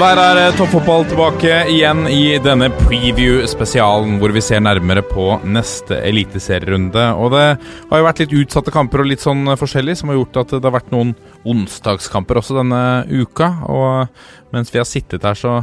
Og 0.00 0.06
Der 0.06 0.16
er 0.22 0.38
eh, 0.40 0.54
toppfotball 0.56 1.02
tilbake 1.10 1.56
igjen 1.68 2.06
i 2.08 2.38
denne 2.40 2.70
preview-spesialen, 2.72 4.14
hvor 4.16 4.32
vi 4.32 4.40
ser 4.40 4.62
nærmere 4.64 5.02
på 5.04 5.26
neste 5.44 5.98
eliteserierunde. 6.08 7.02
Og 7.20 7.28
det 7.34 7.42
har 7.90 8.00
jo 8.00 8.06
vært 8.06 8.22
litt 8.22 8.32
utsatte 8.40 8.72
kamper 8.72 9.02
og 9.04 9.10
litt 9.10 9.20
sånn 9.20 9.42
eh, 9.52 9.58
forskjellig, 9.60 9.98
som 10.00 10.08
har 10.08 10.16
gjort 10.16 10.38
at 10.40 10.54
det 10.56 10.64
har 10.64 10.72
vært 10.78 10.88
noen 10.94 11.12
onsdagskamper 11.44 12.40
også 12.40 12.56
denne 12.62 12.80
uka. 13.12 13.50
Og 13.68 14.54
mens 14.56 14.72
vi 14.72 14.80
har 14.80 14.88
sittet 14.88 15.26
her, 15.28 15.36
så 15.36 15.58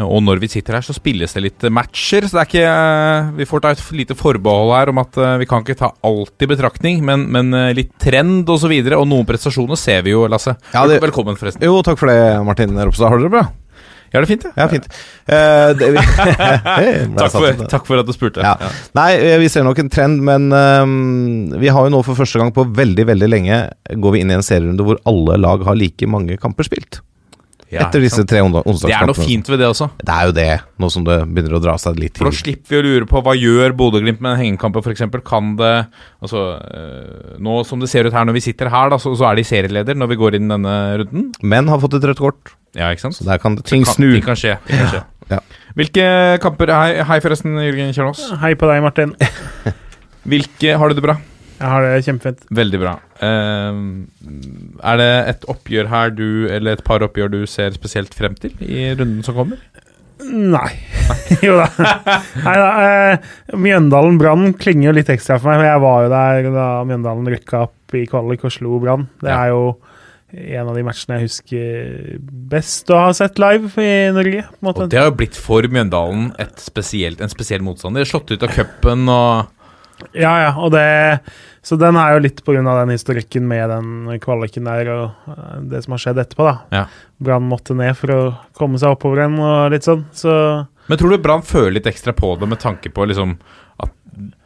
og 0.00 0.20
når 0.22 0.38
vi 0.44 0.46
sitter 0.52 0.76
her, 0.76 0.84
så 0.86 0.92
spilles 0.94 1.32
det 1.34 1.40
litt 1.46 1.64
matcher. 1.72 2.28
Så 2.28 2.36
det 2.36 2.42
er 2.44 2.50
ikke 2.50 2.66
eh, 2.68 3.30
Vi 3.40 3.48
får 3.48 3.64
ta 3.64 3.72
et 3.74 3.80
lite 3.96 4.14
forbehold 4.18 4.74
her 4.76 4.92
om 4.92 5.00
at 5.02 5.16
eh, 5.24 5.38
vi 5.40 5.48
kan 5.48 5.64
ikke 5.64 5.78
ta 5.80 5.88
alt 6.04 6.44
i 6.44 6.50
betraktning, 6.52 7.00
men, 7.08 7.24
men 7.32 7.48
eh, 7.56 7.72
litt 7.80 7.96
trend 7.96 8.44
osv. 8.44 8.58
Og, 8.58 8.60
så 8.66 8.74
videre, 8.76 9.00
og 9.00 9.08
noen 9.08 9.24
prestasjoner 9.24 9.80
ser 9.80 10.04
vi 10.04 10.12
jo, 10.12 10.26
Lasse. 10.28 10.52
Ja, 10.76 10.84
det- 10.84 11.00
Velkommen, 11.00 11.40
forresten. 11.40 11.64
Jo, 11.64 11.80
takk 11.80 11.96
for 12.04 12.12
det, 12.12 12.20
Martin 12.44 12.76
Ropstad. 12.76 13.08
Har 13.08 13.16
dere 13.16 13.30
det 13.30 13.34
bra? 13.38 13.46
Ja, 14.10 14.18
det 14.18 14.24
er 14.24 14.30
fint, 14.32 14.46
jeg. 14.48 14.54
Ja, 14.58 14.66
fint. 14.70 14.86
Uh, 15.30 15.70
det, 15.78 15.90
Takk 17.20 17.34
for, 17.34 17.66
takk 17.70 17.84
for 17.86 18.02
at 18.02 18.08
du 18.08 18.14
spurte. 18.14 18.42
Ja. 18.42 18.70
Nei, 18.98 19.10
eh, 19.18 19.36
vi 19.38 19.50
ser 19.52 19.62
nok 19.66 19.78
en 19.78 19.90
trend, 19.92 20.18
men 20.26 20.48
um, 20.50 21.52
vi 21.60 21.70
har 21.70 21.86
jo 21.86 21.92
nå 21.94 22.00
for 22.06 22.18
første 22.18 22.40
gang 22.42 22.50
på 22.54 22.66
veldig, 22.74 23.06
veldig 23.12 23.28
lenge 23.30 23.60
går 24.02 24.16
vi 24.16 24.24
inn 24.24 24.32
i 24.32 24.38
en 24.38 24.46
serierunde 24.46 24.86
hvor 24.86 24.98
alle 25.10 25.38
lag 25.38 25.62
har 25.66 25.78
like 25.78 26.10
mange 26.10 26.38
kamper 26.42 26.66
spilt. 26.66 27.02
Ja, 27.70 27.84
Etter 27.86 28.02
disse 28.02 28.16
sant? 28.18 28.28
tre 28.32 28.40
onsdagskampene. 28.42 28.90
Det 28.90 28.96
er 28.98 29.06
noe 29.06 29.14
fint 29.28 29.46
ved 29.52 29.60
det 29.62 29.66
også. 29.70 29.86
Det 30.02 30.10
er 30.10 30.24
jo 30.26 30.32
det, 30.34 30.46
nå 30.82 30.88
som 30.90 31.04
det 31.06 31.18
begynner 31.30 31.54
å 31.54 31.60
dra 31.62 31.74
seg 31.78 32.00
litt 32.02 32.16
til. 32.16 32.24
For 32.24 32.30
da 32.32 32.36
slipper 32.40 32.74
vi 32.74 32.80
å 32.80 32.86
lure 32.88 33.06
på 33.06 33.22
hva 33.22 33.34
gjør 33.38 33.76
Bodø-Glimt 33.78 34.18
med 34.24 34.32
en 34.34 34.40
hengekamp, 34.42 34.80
f.eks. 34.82 35.04
Kan 35.24 35.52
det 35.60 35.86
Altså, 36.20 36.42
øh, 36.58 37.36
nå 37.38 37.60
som 37.64 37.78
det 37.80 37.88
ser 37.92 38.08
ut 38.10 38.12
her 38.16 38.26
når 38.26 38.34
vi 38.40 38.42
sitter 38.48 38.68
her, 38.74 38.90
da, 38.90 38.98
så, 38.98 39.14
så 39.14 39.30
er 39.30 39.38
de 39.38 39.46
serieleder 39.46 39.94
når 39.94 40.10
vi 40.10 40.18
går 40.18 40.34
inn 40.40 40.50
denne 40.50 40.74
runden. 41.04 41.30
Men 41.46 41.70
har 41.70 41.78
fått 41.78 41.94
et 42.00 42.08
rødt 42.10 42.18
kort, 42.26 42.56
Ja, 42.74 42.90
ikke 42.90 43.06
sant? 43.06 43.16
så 43.20 43.24
der 43.30 43.38
kan 43.38 43.54
det 43.54 43.64
ting 43.70 43.86
Kan- 43.86 43.94
snu. 43.94 44.10
Ting 44.18 44.26
kan 44.26 44.36
skje. 44.38 44.58
Ting 44.66 44.82
kan 44.82 44.90
skje. 44.96 45.04
Ja. 45.30 45.38
Hvilke 45.78 46.04
kamper 46.42 46.74
Hei, 46.74 47.02
hei 47.06 47.20
forresten, 47.22 47.54
Jørgen 47.54 47.94
Kjernås. 47.94 48.26
Hei 48.42 48.56
på 48.58 48.66
deg, 48.66 48.82
Martin. 48.82 49.14
Hvilke 50.26 50.74
Har 50.76 50.90
du 50.90 50.98
det 50.98 51.04
bra? 51.06 51.14
Jeg 51.60 51.68
har 51.68 51.84
det 51.84 52.04
kjempefint. 52.06 52.44
Veldig 52.56 52.80
bra. 52.80 52.94
Uh, 53.20 54.08
er 54.80 55.00
det 55.00 55.10
et 55.34 55.46
oppgjør 55.52 55.90
her 55.92 56.14
du, 56.16 56.26
eller 56.48 56.78
et 56.78 56.84
par 56.86 57.04
oppgjør 57.04 57.32
du 57.34 57.40
ser 57.50 57.74
spesielt 57.76 58.16
frem 58.16 58.34
til 58.40 58.54
i 58.64 58.90
runden 58.96 59.20
som 59.26 59.36
kommer? 59.36 59.60
Nei. 60.20 60.70
jo 61.46 61.56
da. 61.60 61.66
Nei 62.44 62.56
da. 62.60 62.70
Eh, 62.84 63.30
Mjøndalen 63.56 64.18
Brann 64.20 64.50
klinger 64.60 64.90
jo 64.90 64.96
litt 64.98 65.12
ekstra 65.12 65.38
for 65.40 65.52
meg. 65.52 65.60
for 65.62 65.68
Jeg 65.70 65.84
var 65.84 66.02
jo 66.04 66.10
der 66.12 66.50
da 66.56 66.66
Mjøndalen 66.88 67.30
rykka 67.34 67.62
opp 67.68 67.96
i 67.96 68.04
kvalik 68.08 68.44
og 68.46 68.52
slo 68.54 68.80
Brann. 68.82 69.08
Det 69.22 69.30
Ja. 69.32 69.44
er 69.46 69.54
jo 69.54 69.62
en 70.30 70.68
av 70.70 70.76
de 70.76 70.84
matchene 70.86 71.16
jeg 71.18 71.26
husker 71.26 72.18
best 72.52 72.90
å 72.94 73.00
ha 73.06 73.12
sett 73.16 73.40
live 73.42 73.72
i 73.82 74.10
Norge. 74.14 74.44
Og 74.62 74.82
det 74.92 75.00
har 75.00 75.08
jo 75.08 75.16
blitt 75.18 75.34
for 75.40 75.66
Mjøndalen 75.66 76.30
spesielt, 76.60 77.20
en 77.24 77.32
spesiell 77.32 77.64
motstander. 77.66 78.06
Slått 78.06 78.30
ut 78.30 78.44
av 78.46 78.52
cupen 78.54 79.08
og 79.10 79.48
Ja, 80.16 80.32
ja, 80.42 80.50
og 80.56 80.72
det 80.74 81.20
Så 81.66 81.76
den 81.76 81.98
er 82.00 82.14
jo 82.14 82.22
litt 82.24 82.40
av 82.48 82.78
den 82.80 82.92
historikken 82.94 83.46
med 83.48 83.68
den 83.68 84.20
kvaliken 84.20 84.64
der 84.64 84.88
og 84.94 85.32
eh, 85.32 85.56
det 85.72 85.82
som 85.84 85.96
har 85.96 86.04
skjedd 86.04 86.20
etterpå, 86.22 86.46
da. 86.48 86.56
Ja. 86.72 86.84
Brann 87.20 87.48
måtte 87.48 87.76
ned 87.76 87.96
for 87.98 88.14
å 88.14 88.20
komme 88.56 88.80
seg 88.80 88.96
oppover 88.96 89.20
igjen 89.22 89.38
og 89.38 89.74
litt 89.74 89.84
sånn, 89.84 90.06
så 90.16 90.66
Men 90.88 90.98
tror 90.98 91.12
du 91.12 91.22
Brann 91.22 91.44
føler 91.44 91.78
litt 91.78 91.90
ekstra 91.90 92.16
på 92.16 92.32
det 92.40 92.48
med 92.48 92.62
tanke 92.62 92.90
på 92.90 93.04
liksom 93.10 93.36
at 93.80 93.92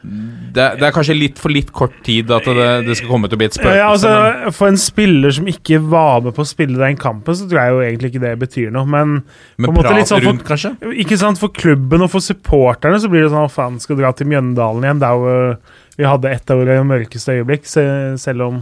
det, 0.04 0.64
det 0.78 0.84
er 0.86 0.92
kanskje 0.94 1.14
litt 1.16 1.38
for 1.40 1.52
litt 1.52 1.70
kort 1.74 1.94
tid 2.04 2.28
at 2.34 2.44
det, 2.44 2.66
det 2.86 2.96
skal 2.98 3.08
komme 3.08 3.28
til 3.30 3.38
å 3.38 3.40
bli 3.40 3.46
et 3.48 3.56
spøkelse? 3.56 3.78
Ja, 3.80 3.86
altså, 3.88 4.52
for 4.54 4.68
en 4.70 4.78
spiller 4.80 5.32
som 5.34 5.48
ikke 5.50 5.78
var 5.80 6.20
med 6.26 6.36
på 6.36 6.44
å 6.44 6.48
spille 6.48 6.76
den 6.80 6.98
kampen, 7.00 7.36
så 7.38 7.48
tror 7.48 7.60
jeg 7.62 7.72
jo 7.72 7.80
egentlig 7.86 8.10
ikke 8.12 8.22
det 8.26 8.34
betyr 8.42 8.74
noe. 8.74 8.84
Men, 8.94 9.14
men 9.56 9.78
prat 9.80 10.04
sånn 10.04 10.20
for- 10.20 10.28
rundt, 10.28 10.44
kanskje? 10.46 10.74
ikke 11.04 11.18
sant, 11.20 11.40
for 11.40 11.54
klubben 11.56 12.04
og 12.04 12.12
for 12.12 12.24
supporterne 12.24 13.00
så 13.00 13.08
blir 13.12 13.24
det 13.24 13.32
sånn 13.32 13.46
Å, 13.48 13.52
faen, 13.52 13.80
skal 13.82 13.98
dra 14.02 14.12
til 14.16 14.28
Mjøndalen 14.30 14.84
igjen, 14.84 15.00
der 15.02 15.22
hvor 15.22 15.56
vi 15.96 16.08
hadde 16.10 16.34
et 16.36 16.52
av 16.52 16.60
våre 16.60 16.78
mørkeste 16.84 17.38
øyeblikk. 17.38 17.64
Se, 17.70 17.86
selv 18.20 18.48
om 18.50 18.60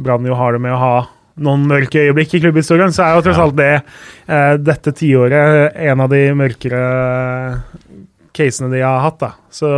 Brann 0.00 0.26
jo 0.26 0.34
har 0.38 0.56
det 0.56 0.64
med 0.64 0.74
å 0.74 0.80
ha 0.80 0.94
noen 1.44 1.64
mørke 1.66 1.98
øyeblikk 2.08 2.36
i 2.38 2.40
klubbhistorien, 2.44 2.92
så 2.94 3.04
er 3.04 3.16
jo 3.18 3.24
tross 3.26 3.40
alt 3.42 3.56
det 3.58 3.72
eh, 3.74 4.52
dette 4.62 4.92
tiåret 4.94 5.74
en 5.82 6.02
av 6.04 6.12
de 6.12 6.20
mørkere 6.38 6.82
casene 8.34 8.70
de 8.72 8.82
har 8.82 9.02
hatt. 9.02 9.18
da. 9.22 9.32
Så 9.50 9.70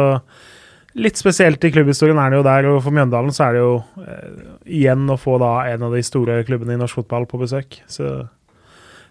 litt 0.96 1.18
spesielt 1.20 1.64
i 1.64 1.72
klubbhistorien 1.74 2.18
er 2.20 2.32
det 2.32 2.40
jo 2.40 2.46
der, 2.46 2.68
og 2.70 2.80
for 2.84 2.94
Mjøndalen 2.94 3.34
så 3.34 3.48
er 3.48 3.56
det 3.56 3.62
jo 3.62 3.74
eh, 4.02 4.40
igjen 4.78 5.04
å 5.12 5.18
få 5.20 5.36
da 5.42 5.52
en 5.72 5.86
av 5.88 5.96
de 5.96 6.02
store 6.06 6.40
klubbene 6.48 6.76
i 6.76 6.80
norsk 6.80 7.02
fotball 7.02 7.28
på 7.30 7.40
besøk. 7.42 7.80
Så 7.90 8.08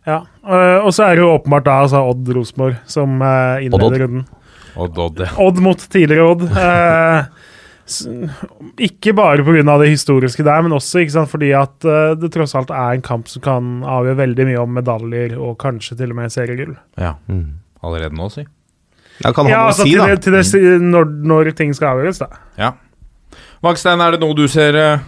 ja. 0.06 0.20
Eh, 0.46 0.80
og 0.82 0.92
så 0.96 1.08
er 1.08 1.18
det 1.18 1.26
jo 1.26 1.34
åpenbart 1.34 1.68
da 1.68 1.80
altså 1.86 2.04
Odd 2.10 2.30
Rosenborg 2.38 2.80
som 2.90 3.20
eh, 3.22 3.66
innleder 3.68 3.86
Odd, 3.86 3.92
Odd. 3.92 4.00
runden. 4.04 4.30
Odd, 4.76 5.04
Odd, 5.08 5.26
ja. 5.26 5.34
Odd 5.46 5.62
mot 5.66 5.90
tidligere 5.98 6.32
Odd. 6.36 6.48
Eh, 6.66 7.44
ikke 8.82 9.14
bare 9.14 9.44
pga. 9.46 9.78
det 9.78 9.92
historiske 9.92 10.44
der, 10.44 10.62
men 10.66 10.74
også 10.74 11.04
ikke 11.04 11.14
sant, 11.20 11.30
fordi 11.30 11.52
at 11.54 11.86
eh, 11.86 12.16
det 12.18 12.32
tross 12.34 12.56
alt 12.58 12.74
er 12.74 12.98
en 12.98 13.06
kamp 13.06 13.30
som 13.30 13.44
kan 13.46 13.76
avgjøre 13.86 14.24
veldig 14.24 14.48
mye 14.50 14.64
om 14.64 14.74
medaljer 14.74 15.38
og 15.38 15.60
kanskje 15.62 15.98
til 16.00 16.16
og 16.16 16.18
med 16.22 16.34
seriegull. 16.34 16.76
ja. 16.98 17.14
Mm. 17.30 17.62
Allerede 17.86 18.18
nå, 18.18 18.26
si. 18.34 18.42
Ja, 19.24 19.32
kan 19.36 19.48
Ja, 19.50 19.66
altså 19.70 19.86
si, 19.86 19.94
til, 19.94 20.02
da. 20.02 20.10
det, 20.12 20.24
til 20.26 20.36
det, 20.36 20.76
når, 20.84 21.12
når 21.32 21.52
ting 21.58 21.72
skal 21.76 21.94
avgjøres, 21.94 22.20
da. 22.24 22.42
Ja. 22.60 22.74
Magstein, 23.64 24.04
er 24.04 24.16
det 24.16 24.22
noe 24.22 24.36
du 24.38 24.44
ser 24.52 24.76
eh, 24.78 25.06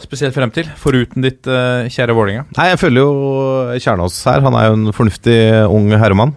spesielt 0.00 0.36
frem 0.36 0.52
til, 0.54 0.68
foruten 0.78 1.24
ditt 1.24 1.48
uh, 1.50 1.88
kjære 1.90 2.14
Vålerenga? 2.16 2.46
Nei, 2.56 2.70
jeg 2.70 2.80
følger 2.80 3.02
jo 3.02 3.76
Kjernås 3.82 4.20
her. 4.30 4.44
Han 4.46 4.56
er 4.56 4.70
jo 4.70 4.78
en 4.78 4.94
fornuftig 4.96 5.38
ung 5.66 5.90
herremann. 5.92 6.36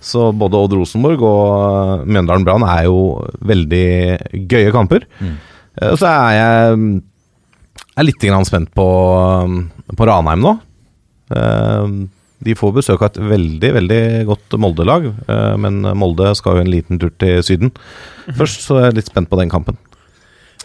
Så 0.00 0.30
både 0.32 0.56
Odd 0.56 0.78
Rosenborg 0.78 1.22
og 1.26 2.06
Mjøndalen 2.08 2.46
Brann 2.46 2.64
er 2.64 2.86
jo 2.86 3.20
veldig 3.44 4.46
gøye 4.48 4.72
kamper. 4.72 5.04
Mm. 5.20 5.36
Eh, 5.76 5.94
så 6.00 6.08
er 6.08 6.36
jeg 6.38 6.78
er 8.00 8.06
litt 8.06 8.24
grann 8.24 8.48
spent 8.48 8.72
på, 8.76 8.86
på 9.96 10.08
Ranheim 10.08 10.46
nå. 10.46 10.54
Eh, 11.36 11.98
De 12.40 12.56
får 12.56 12.72
besøk 12.78 13.02
av 13.02 13.10
et 13.10 13.20
veldig 13.34 13.70
veldig 13.76 14.02
godt 14.30 14.56
Molde-lag, 14.62 15.10
eh, 15.28 15.54
men 15.60 15.82
Molde 15.98 16.32
skal 16.38 16.58
jo 16.58 16.64
en 16.64 16.72
liten 16.72 17.00
tur 17.00 17.12
til 17.20 17.42
Syden 17.44 17.74
først, 18.38 18.64
så 18.64 18.80
jeg 18.80 18.90
er 18.90 18.98
litt 19.00 19.10
spent 19.10 19.30
på 19.30 19.40
den 19.40 19.52
kampen. 19.52 19.78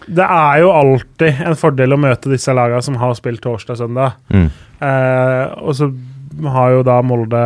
Det 0.05 0.25
er 0.25 0.59
jo 0.61 0.73
alltid 0.75 1.41
en 1.45 1.57
fordel 1.57 1.95
å 1.95 1.99
møte 1.99 2.29
disse 2.29 2.53
lagene 2.53 2.83
som 2.85 2.97
har 3.01 3.15
spilt 3.17 3.41
torsdag-søndag. 3.43 4.19
Mm. 4.29 4.49
Eh, 4.85 5.43
og 5.65 5.75
så 5.75 5.89
har 6.51 6.73
jo 6.73 6.81
da 6.83 6.97
Molde 7.05 7.41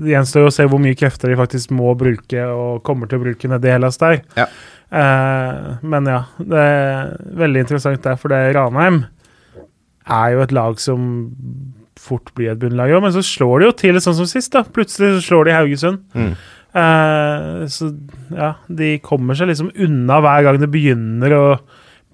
Det 0.00 0.08
gjenstår 0.14 0.46
jo 0.46 0.48
å 0.48 0.54
se 0.54 0.64
hvor 0.70 0.80
mye 0.80 0.96
krefter 0.96 1.28
de 1.28 1.36
faktisk 1.36 1.74
må 1.76 1.92
bruke 2.00 2.46
og 2.48 2.80
kommer 2.86 3.10
til 3.10 3.20
å 3.20 3.26
bruke 3.26 3.50
nedi 3.50 3.70
Hellas 3.70 4.00
der. 4.00 4.22
Ja. 4.38 4.48
Eh, 4.92 5.84
men 5.84 6.08
ja, 6.10 6.24
det 6.38 6.64
er 6.72 7.12
veldig 7.44 7.66
interessant 7.66 8.02
der, 8.04 8.18
for 8.20 8.32
det 8.32 8.54
Ranheim 8.56 9.04
er 10.02 10.34
jo 10.34 10.42
et 10.42 10.54
lag 10.56 10.80
som 10.82 11.04
fort 12.00 12.32
blir 12.34 12.52
et 12.52 12.58
bunnlag 12.62 12.90
òg. 12.96 13.02
men 13.02 13.12
så 13.12 13.22
slår 13.24 13.60
de 13.60 13.66
jo 13.66 13.72
til 13.72 14.00
sånn 14.00 14.14
som 14.20 14.26
sist. 14.30 14.52
da 14.52 14.62
Plutselig 14.64 15.16
så 15.18 15.22
slår 15.28 15.44
de 15.50 15.56
Haugesund. 15.56 15.98
Mm. 16.14 16.32
Eh, 16.72 17.66
så 17.68 17.90
ja, 18.32 18.54
de 18.68 18.94
kommer 19.04 19.36
seg 19.38 19.50
liksom 19.52 19.68
unna 19.84 20.20
hver 20.24 20.46
gang 20.46 20.60
det 20.62 20.70
begynner 20.72 21.34
å 21.36 21.44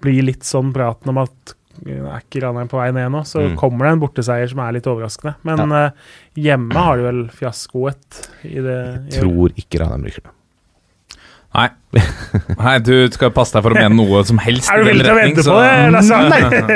bli 0.03 0.17
litt 0.23 0.43
sånn 0.47 0.73
praten 0.75 1.11
om 1.13 1.21
at 1.23 1.53
eh, 1.85 1.99
er 2.01 2.19
ikke 2.25 2.41
Ranheim 2.43 2.67
på 2.71 2.79
vei 2.79 2.89
ned 2.95 3.11
nå, 3.13 3.21
så 3.27 3.45
Mm. 3.49 3.55
kommer 3.59 3.85
det 3.87 3.93
en 3.95 4.01
borteseier 4.03 4.49
som 4.51 4.59
er 4.63 4.73
litt 4.75 4.87
overraskende. 4.91 5.35
Men 5.47 5.71
eh, 5.71 5.91
hjemme 6.35 6.75
har 6.75 6.97
de 6.99 7.07
vel 7.07 7.21
fiaskoet 7.35 8.19
i 8.43 8.59
det. 8.59 8.79
Jeg. 9.15 9.21
Tror 9.23 9.55
ikke 9.55 9.79
Ranheim 9.83 10.03
rykker 10.09 10.27
ned. 10.27 10.35
Nei. 11.49 11.69
Nei, 12.59 12.75
du 12.85 12.93
skal 13.09 13.31
passe 13.33 13.55
deg 13.55 13.63
for 13.65 13.73
å 13.73 13.79
mene 13.79 13.95
noe 13.97 14.21
som 14.27 14.37
helst. 14.43 14.69
Er 14.69 14.83
du 14.83 14.89
villig 14.89 15.05
til 15.07 15.15
å 15.15 15.17
vente 15.17 15.45
så- 15.45 15.55
på 15.55 15.63
det, 15.63 15.87
Lasse? 15.95 16.19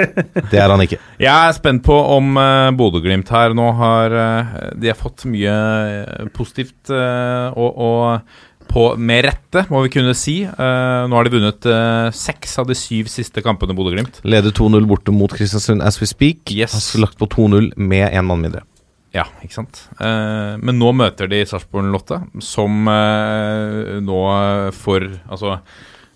Det 0.53 0.61
er 0.63 0.73
han 0.73 0.81
ikke. 0.81 0.97
Jeg 1.21 1.33
er 1.33 1.53
spent 1.57 1.83
på 1.85 1.97
om 2.15 2.33
uh, 2.39 2.71
Bodø-Glimt 2.77 3.29
her 3.33 3.53
nå 3.57 3.67
har 3.77 4.15
uh, 4.17 4.55
De 4.73 4.89
har 4.89 4.97
fått 4.97 5.27
mye 5.29 5.53
eh, 5.53 6.25
positivt, 6.33 6.89
uh, 6.89 7.53
og, 7.53 7.77
og 7.85 8.73
på, 8.73 8.87
med 8.97 9.27
rette, 9.27 9.67
må 9.69 9.83
vi 9.85 9.93
kunne 9.93 10.15
si. 10.17 10.39
Uh, 10.47 11.05
nå 11.05 11.19
har 11.19 11.27
de 11.29 11.35
vunnet 11.35 11.69
seks 12.17 12.57
av 12.57 12.65
de 12.71 12.77
syv 12.77 13.11
siste 13.13 13.45
kampene, 13.45 13.77
Bodø-Glimt. 13.77 14.23
Leder 14.25 14.55
2-0 14.55 14.89
borte 14.89 15.13
mot 15.13 15.29
Kristiansund 15.29 15.85
as 15.85 16.01
we 16.01 16.09
speak. 16.09 16.49
Yes. 16.49 16.73
Har 16.95 17.05
lagt 17.05 17.21
på 17.21 17.29
2-0 17.29 17.75
med 17.77 18.09
én 18.09 18.25
mann 18.25 18.41
mindre. 18.41 18.65
Ja, 19.13 19.27
ikke 19.45 19.59
sant. 19.59 19.83
Eh, 20.01 20.55
men 20.57 20.79
nå 20.81 20.89
møter 20.97 21.29
de 21.29 21.43
Sarpsborg 21.45 21.91
Lotte, 21.93 22.17
som 22.41 22.87
eh, 22.89 23.99
nå 24.01 24.19
får 24.73 25.05
Altså 25.29 25.51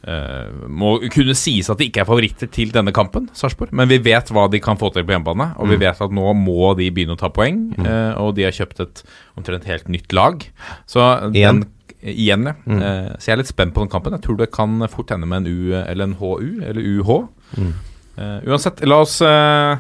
eh, 0.07 0.49
må 0.65 0.95
kunne 1.13 1.35
sies 1.37 1.69
at 1.69 1.77
de 1.77 1.89
ikke 1.91 2.01
er 2.01 2.09
favoritter 2.09 2.49
til 2.53 2.73
denne 2.73 2.93
kampen, 2.95 3.29
Sarpsborg. 3.37 3.73
Men 3.77 3.91
vi 3.91 3.99
vet 4.01 4.33
hva 4.33 4.47
de 4.49 4.61
kan 4.63 4.79
få 4.81 4.89
til 4.95 5.05
på 5.05 5.13
hjemmebane, 5.13 5.51
og 5.61 5.69
vi 5.69 5.79
vet 5.83 6.01
at 6.03 6.13
nå 6.15 6.33
må 6.41 6.73
de 6.79 6.89
begynne 6.93 7.17
å 7.17 7.21
ta 7.21 7.29
poeng. 7.33 7.67
eh, 7.83 8.13
og 8.17 8.33
de 8.37 8.47
har 8.47 8.55
kjøpt 8.57 8.81
et 8.87 9.03
omtrent 9.37 9.69
helt 9.69 9.91
nytt 9.93 10.15
lag. 10.17 10.47
Så 10.89 11.03
Igjen. 11.33 11.63
den 11.65 11.73
Igjen, 12.07 12.45
ja. 12.45 12.53
Eh, 12.69 13.13
så 13.17 13.31
jeg 13.31 13.33
er 13.33 13.39
litt 13.41 13.49
spent 13.49 13.73
på 13.73 13.81
den 13.81 13.89
kampen. 13.89 14.13
Jeg 14.13 14.23
tror 14.25 14.37
det 14.37 14.51
kan 14.53 14.83
fort 14.91 15.09
ende 15.11 15.27
med 15.29 15.45
en 15.45 15.47
U 15.49 15.73
eller 15.79 16.03
en 16.05 16.17
HU, 16.19 16.61
eller 16.61 16.81
UH. 16.81 17.13
Eh, 17.57 18.37
uansett, 18.49 18.83
la 18.85 18.99
oss 19.01 19.19
eh, 19.25 19.77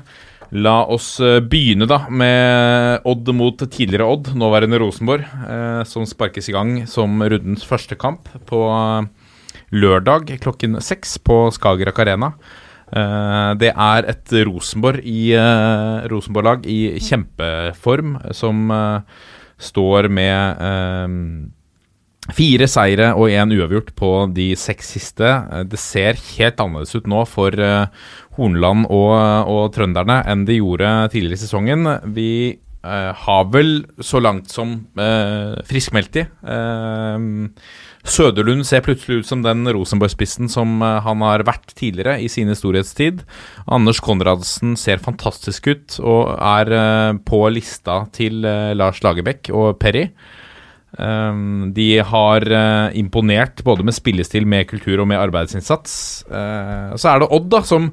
La 0.55 0.85
oss 0.87 1.17
eh, 1.19 1.41
begynne 1.43 1.87
da 1.89 2.05
med 2.07 3.03
Odd 3.07 3.31
mot 3.35 3.59
tidligere 3.59 4.07
Odd, 4.07 4.29
nåværende 4.39 4.79
Rosenborg, 4.79 5.25
eh, 5.27 5.81
som 5.83 6.05
sparkes 6.07 6.47
i 6.47 6.55
gang 6.55 6.71
som 6.87 7.19
rundens 7.19 7.65
første 7.67 7.97
kamp 7.99 8.29
på 8.47 8.61
eh, 8.71 9.09
lørdag 9.75 10.31
klokken 10.39 10.79
seks 10.83 11.17
på 11.19 11.47
Skagerrak 11.55 11.99
Arena. 12.05 12.31
Det 12.87 13.67
er 13.67 14.05
et 14.07 14.31
Rosenborg 14.47 15.03
i 15.03 15.35
Rosenborg-lag 16.07 16.63
i 16.71 16.95
kjempeform 17.03 18.13
som 18.31 18.71
står 19.59 20.07
med 20.07 21.51
Fire 22.35 22.67
seire 22.67 23.13
og 23.15 23.29
én 23.31 23.53
uavgjort 23.55 23.93
på 23.95 24.11
de 24.35 24.49
seks 24.59 24.93
siste. 24.97 25.23
Eh, 25.23 25.63
Det 25.63 25.79
ser 25.79 26.19
helt 26.35 26.59
annerledes 26.59 26.95
ut 26.97 27.07
nå 27.07 27.23
for 27.29 27.55
eh, 27.55 27.87
Hornland 28.37 28.87
og, 28.91 29.13
og 29.47 29.67
trønderne 29.75 30.21
enn 30.27 30.45
de 30.47 30.59
gjorde 30.59 31.09
tidligere 31.13 31.37
i 31.39 31.43
sesongen. 31.45 31.87
Vi 32.13 32.31
eh, 32.83 33.11
har 33.23 33.45
vel 33.53 33.85
så 34.03 34.19
langt 34.19 34.51
som 34.51 34.81
eh, 34.99 35.55
friskmeldt 35.69 36.17
de. 36.17 36.25
Eh, 36.27 37.27
Søderlund 38.07 38.63
ser 38.67 38.83
plutselig 38.85 39.21
ut 39.23 39.27
som 39.27 39.41
den 39.43 39.67
Rosenborg-spissen 39.67 40.51
som 40.51 40.81
eh, 40.83 40.99
han 41.07 41.23
har 41.23 41.45
vært 41.47 41.71
tidligere 41.79 42.19
i 42.23 42.27
sin 42.31 42.51
storhetstid. 42.55 43.23
Anders 43.71 44.03
Konradsen 44.03 44.75
ser 44.79 44.99
fantastisk 45.03 45.71
ut 45.71 45.97
og 46.03 46.35
er 46.35 47.17
på 47.27 47.41
lista 47.55 48.01
til 48.15 48.43
Lars 48.43 48.99
Lagerbäck 49.03 49.51
og 49.55 49.79
Perry. 49.79 50.09
Um, 50.97 51.73
de 51.77 51.99
har 52.01 52.43
uh, 52.49 52.89
imponert 52.97 53.61
både 53.65 53.85
med 53.85 53.93
spillestil, 53.93 54.47
med 54.49 54.65
kultur 54.69 55.03
og 55.03 55.09
med 55.11 55.21
arbeidsinnsats. 55.21 55.91
Uh, 56.25 56.95
så 56.97 57.11
er 57.11 57.21
det 57.21 57.29
Odd, 57.37 57.51
da, 57.53 57.61
som 57.65 57.91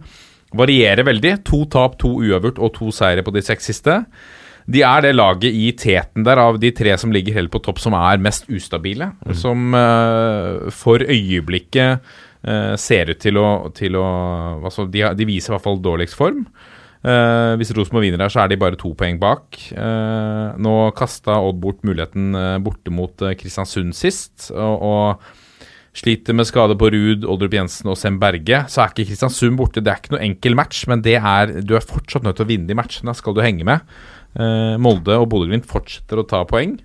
varierer 0.56 1.05
veldig. 1.05 1.37
To 1.51 1.65
tap, 1.71 1.99
to 2.01 2.15
uavgjort 2.23 2.62
og 2.62 2.73
to 2.79 2.89
seire 2.95 3.25
på 3.27 3.35
de 3.35 3.45
seks 3.45 3.69
siste. 3.73 3.99
De 4.65 4.81
er 4.87 5.05
det 5.05 5.12
laget 5.12 5.53
i 5.53 5.67
teten 5.77 6.25
der 6.25 6.41
av 6.41 6.56
de 6.61 6.71
tre 6.73 6.95
som 6.97 7.12
ligger 7.12 7.37
helt 7.37 7.53
på 7.53 7.61
topp, 7.67 7.83
som 7.83 7.97
er 7.99 8.23
mest 8.25 8.49
ustabile. 8.49 9.11
Som 9.37 9.77
uh, 9.77 10.71
for 10.73 11.05
øyeblikket 11.05 12.15
ser 12.77 13.09
ut 13.09 13.17
til 13.25 13.39
å, 13.41 13.71
til 13.73 13.95
å 13.97 14.06
altså, 14.69 14.85
de, 14.93 15.01
de 15.17 15.25
viser 15.25 15.49
i 15.49 15.55
hvert 15.55 15.65
fall 15.65 15.79
dårligst 15.81 16.19
form. 16.19 16.43
Eh, 17.05 17.53
hvis 17.61 17.73
Rosenborg 17.77 18.06
vinner 18.06 18.25
her, 18.25 18.33
så 18.33 18.41
er 18.41 18.51
de 18.51 18.56
bare 18.61 18.79
to 18.81 18.95
poeng 18.97 19.19
bak. 19.21 19.59
Uh, 19.77 20.56
nå 20.56 20.75
kasta 20.97 21.37
Odd 21.45 21.59
bort 21.61 21.83
muligheten 21.85 22.33
uh, 22.33 22.56
borte 22.65 22.93
mot 22.95 23.25
Kristiansund 23.37 23.93
sist, 23.97 24.49
og, 24.55 24.87
og 24.89 25.99
sliter 26.01 26.35
med 26.37 26.49
skade 26.49 26.77
på 26.81 26.89
Ruud, 26.95 27.27
Oldrup 27.29 27.53
Jensen 27.55 27.93
og 27.93 27.99
Sem 28.01 28.17
Berge. 28.23 28.62
Så 28.73 28.81
er 28.81 28.95
ikke 28.95 29.11
Kristiansund 29.11 29.61
borte. 29.61 29.85
Det 29.85 29.93
er 29.93 30.01
ikke 30.01 30.15
noe 30.17 30.25
enkel 30.25 30.56
match, 30.59 30.87
men 30.91 31.05
er, 31.12 31.59
du 31.61 31.77
er 31.77 31.85
fortsatt 31.85 32.25
nødt 32.25 32.41
til 32.41 32.49
å 32.49 32.51
vinne 32.51 32.71
de 32.71 32.79
matchene, 32.79 33.15
skal 33.15 33.37
du 33.37 33.43
henge 33.45 33.69
med. 33.69 33.85
Eh, 34.35 34.75
Molde 34.83 35.15
og 35.21 35.29
Bodø-Glimt 35.31 35.69
fortsetter 35.71 36.19
å 36.19 36.27
ta 36.27 36.41
poeng. 36.49 36.79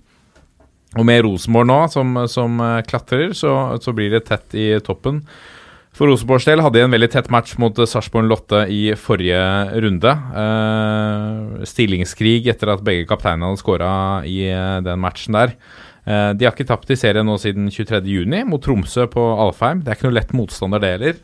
Og 0.99 1.07
med 1.07 1.23
Rosenborg 1.25 1.69
nå, 1.69 1.79
som, 1.93 2.19
som 2.29 2.61
klatrer, 2.85 3.31
så, 3.37 3.55
så 3.81 3.95
blir 3.97 4.13
det 4.13 4.27
tett 4.27 4.53
i 4.57 4.67
toppen. 4.85 5.23
For 5.95 6.07
Rosenborgs 6.07 6.45
del 6.47 6.61
hadde 6.63 6.77
de 6.77 6.85
en 6.85 6.93
veldig 6.93 7.09
tett 7.11 7.29
match 7.33 7.55
mot 7.61 7.75
eh, 7.81 7.87
Sarpsborg 7.89 8.29
Lotte 8.29 8.63
i 8.71 8.93
forrige 8.99 9.41
runde. 9.83 10.13
Eh, 10.41 11.63
stillingskrig 11.67 12.49
etter 12.53 12.71
at 12.75 12.83
begge 12.85 13.07
kapteinene 13.09 13.49
hadde 13.49 13.61
skåra 13.61 13.91
i 14.29 14.43
eh, 14.51 14.79
den 14.85 15.01
matchen 15.01 15.37
der. 15.39 15.55
De 16.09 16.45
har 16.47 16.55
ikke 16.55 16.65
tapt 16.65 16.89
i 16.89 16.95
serien 16.97 17.27
nå 17.27 17.35
siden 17.37 17.67
23.6 17.69 18.47
mot 18.49 18.63
Tromsø 18.65 19.03
på 19.13 19.21
Alfheim. 19.43 19.83
Det 19.83 19.91
er 19.91 19.97
ikke 19.99 20.07
noe 20.07 20.15
lett 20.15 20.31
motstander, 20.33 20.81
det 20.81 20.89
heller. 20.95 21.19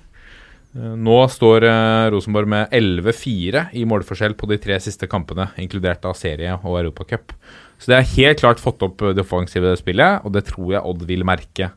Nå 1.02 1.16
står 1.32 1.66
Rosenborg 2.14 2.52
med 2.52 2.76
11-4 2.76 3.64
i 3.80 3.86
målforskjell 3.90 4.36
på 4.38 4.52
de 4.52 4.60
tre 4.62 4.78
siste 4.84 5.10
kampene, 5.10 5.48
inkludert 5.64 6.06
av 6.06 6.14
serie 6.20 6.54
og 6.60 6.78
Europacup. 6.84 7.34
Så 7.82 7.90
det 7.90 7.98
er 7.98 8.12
helt 8.12 8.44
klart 8.44 8.62
fått 8.62 8.86
opp 8.86 9.02
det 9.02 9.26
offensive 9.26 9.74
spillet, 9.80 10.22
og 10.22 10.36
det 10.36 10.46
tror 10.52 10.76
jeg 10.76 10.86
Odd 10.92 11.08
vil 11.10 11.26
merke. 11.26 11.72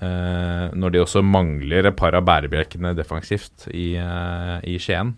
Eh, 0.00 0.72
når 0.74 0.94
de 0.94 1.02
også 1.02 1.22
mangler 1.24 1.88
et 1.88 1.98
par 1.98 2.16
av 2.16 2.24
bærebjelkene 2.26 2.94
defensivt 2.96 3.68
i, 3.70 3.94
eh, 4.00 4.58
i 4.74 4.76
Skien. 4.82 5.14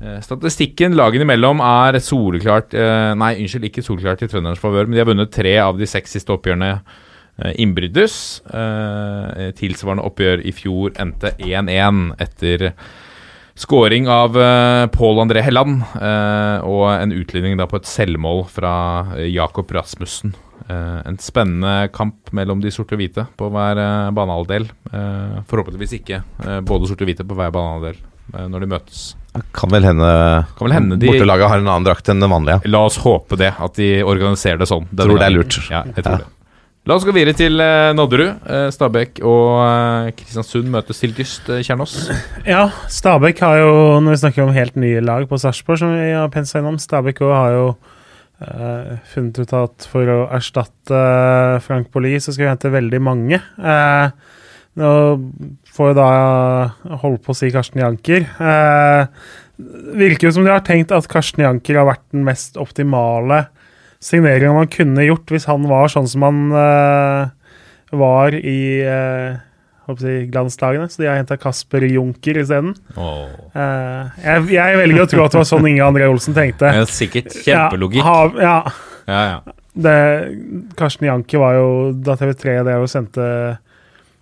Eh, 0.00 0.18
Statistikken 0.24 0.96
lagene 0.96 1.26
imellom 1.26 1.60
er 1.64 2.00
soleklart 2.00 2.72
Nei, 3.20 3.34
unnskyld, 3.42 3.68
ikke 3.68 3.84
soleklart 3.84 4.24
i 4.24 4.30
trønderens 4.30 4.62
favør, 4.62 4.88
men 4.88 4.96
de 4.96 5.04
har 5.04 5.10
vunnet 5.10 5.32
tre 5.34 5.58
av 5.60 5.78
de 5.78 5.88
seks 5.88 6.16
siste 6.16 6.34
oppgjørene 6.34 6.80
innbyrdes. 7.56 8.14
Tilsvarende 9.56 10.04
oppgjør 10.04 10.42
i 10.44 10.52
fjor 10.52 10.92
endte 11.00 11.30
1-1 11.40 12.10
etter 12.20 12.66
skåring 13.56 14.10
av 14.12 14.36
Pål 14.92 15.22
André 15.22 15.40
Helland 15.46 15.80
og 16.68 16.84
en 16.90 17.16
utligning 17.16 17.56
på 17.56 17.80
et 17.80 17.88
selvmål 17.88 18.44
fra 18.52 18.74
Jakob 19.24 19.72
Rasmussen. 19.72 20.34
Eh, 20.68 21.00
en 21.08 21.16
spennende 21.18 21.88
kamp 21.94 22.32
mellom 22.36 22.60
de 22.60 22.70
sorte 22.74 22.92
og 22.94 23.00
hvite 23.00 23.24
på 23.38 23.48
hver 23.54 23.78
eh, 23.80 24.10
banehalvdel. 24.16 24.68
Eh, 24.92 25.38
forhåpentligvis 25.50 25.96
ikke 26.00 26.22
både 26.68 26.90
sorte 26.90 27.06
og 27.06 27.08
hvite 27.10 27.24
på 27.26 27.34
hver 27.38 27.50
banehalvdel 27.54 27.96
eh, 28.34 28.46
når 28.50 28.60
de 28.66 28.70
møtes. 28.74 29.04
Kan 29.54 29.70
vel 29.70 29.84
hende, 29.86 30.10
Kan 30.58 30.66
vel 30.68 30.74
hende 30.76 30.98
de- 30.98 31.06
bortelaget 31.06 31.48
har 31.48 31.58
en 31.62 31.68
annen 31.70 31.86
drakt 31.86 32.08
enn 32.10 32.20
den 32.20 32.30
vanlige. 32.30 32.60
La 32.68 32.84
oss 32.88 32.98
håpe 32.98 33.38
det, 33.38 33.54
at 33.58 33.74
de 33.78 34.02
organiserer 34.02 34.58
det 34.58 34.68
sånn. 34.68 34.88
Tror 34.90 35.18
det 35.18 35.26
er 35.28 35.34
lurt. 35.36 35.58
Ja, 35.70 35.84
jeg 35.86 36.02
tror 36.04 36.18
Ja. 36.18 36.18
det. 36.24 36.36
La 36.88 36.94
oss 36.96 37.04
gå 37.04 37.12
videre 37.12 37.34
til 37.36 37.56
Nadderud. 37.60 38.40
Eh, 38.48 38.70
Stabæk 38.72 39.20
og 39.28 40.12
Kristiansund 40.16 40.64
møtes 40.72 40.98
til 40.98 41.12
dyst, 41.14 41.44
Kjernås. 41.62 42.08
Ja, 42.48 42.70
Stabæk 42.88 43.38
har 43.44 43.58
jo, 43.60 43.72
når 44.00 44.10
vi 44.16 44.20
snakker 44.22 44.42
om 44.48 44.52
helt 44.56 44.76
nye 44.80 45.00
lag 45.04 45.26
på 45.28 45.38
Sarpsborg, 45.38 45.78
som 45.78 45.92
vi 45.94 46.10
har 46.16 46.28
pensa 46.32 46.58
innom, 46.58 46.78
Stabæk 46.80 47.20
har 47.20 47.52
jo 47.52 47.66
eh, 48.44 48.92
funnet 49.12 49.40
ut 49.42 49.54
at 49.56 49.86
for 49.90 50.10
å 50.10 50.18
erstatte 50.36 51.00
Frank 51.64 51.90
Bolli, 51.94 52.16
så 52.20 52.34
skal 52.34 52.46
vi 52.46 52.50
hente 52.52 52.72
veldig 52.72 53.00
mange. 53.04 53.40
Uh, 53.60 54.10
nå 54.80 54.90
får 55.70 55.92
jo 55.92 55.98
da 55.98 56.10
holde 57.02 57.20
på 57.24 57.34
å 57.34 57.38
si 57.38 57.50
Karsten 57.54 57.82
Janker. 57.82 58.28
Uh, 58.38 59.10
virker 60.00 60.28
jo 60.28 60.34
som 60.38 60.46
de 60.46 60.54
har 60.54 60.64
tenkt 60.66 60.94
at 60.94 61.08
Karsten 61.10 61.44
Janker 61.44 61.80
har 61.80 61.90
vært 61.90 62.06
den 62.14 62.24
mest 62.28 62.56
optimale 62.60 63.44
signeringen 64.00 64.56
man 64.56 64.70
kunne 64.72 65.04
gjort 65.04 65.28
hvis 65.28 65.44
han 65.50 65.66
var 65.68 65.90
sånn 65.92 66.08
som 66.08 66.24
han 66.24 66.38
var 67.92 68.32
i 68.32 68.60
jeg, 69.98 70.28
glanslagene. 70.30 70.88
Så 70.90 71.02
de 71.02 71.08
har 71.10 71.18
henta 71.18 71.38
Kasper 71.40 71.86
Junker 71.88 72.42
isteden. 72.42 72.74
Uh, 72.96 74.10
jeg, 74.22 74.50
jeg 74.54 74.82
velger 74.82 75.06
å 75.06 75.08
tro 75.10 75.24
at 75.24 75.34
det 75.34 75.42
var 75.42 75.48
sånn 75.50 75.70
Inge 75.70 75.86
André 75.86 76.10
Olsen 76.10 76.36
tenkte. 76.36 76.70
Ja, 76.76 76.86
sikkert 76.88 77.34
kjempelogikk. 77.40 78.04
Ja, 78.04 78.20
ja. 78.44 78.58
Ja. 79.10 79.40
Det, 79.72 79.96
Karsten 80.78 81.06
Janker 81.06 81.40
var 81.40 81.54
jo 81.54 81.66
Da 82.02 82.16
TV3 82.18 82.60
det 82.66 82.74
sendte 82.90 83.26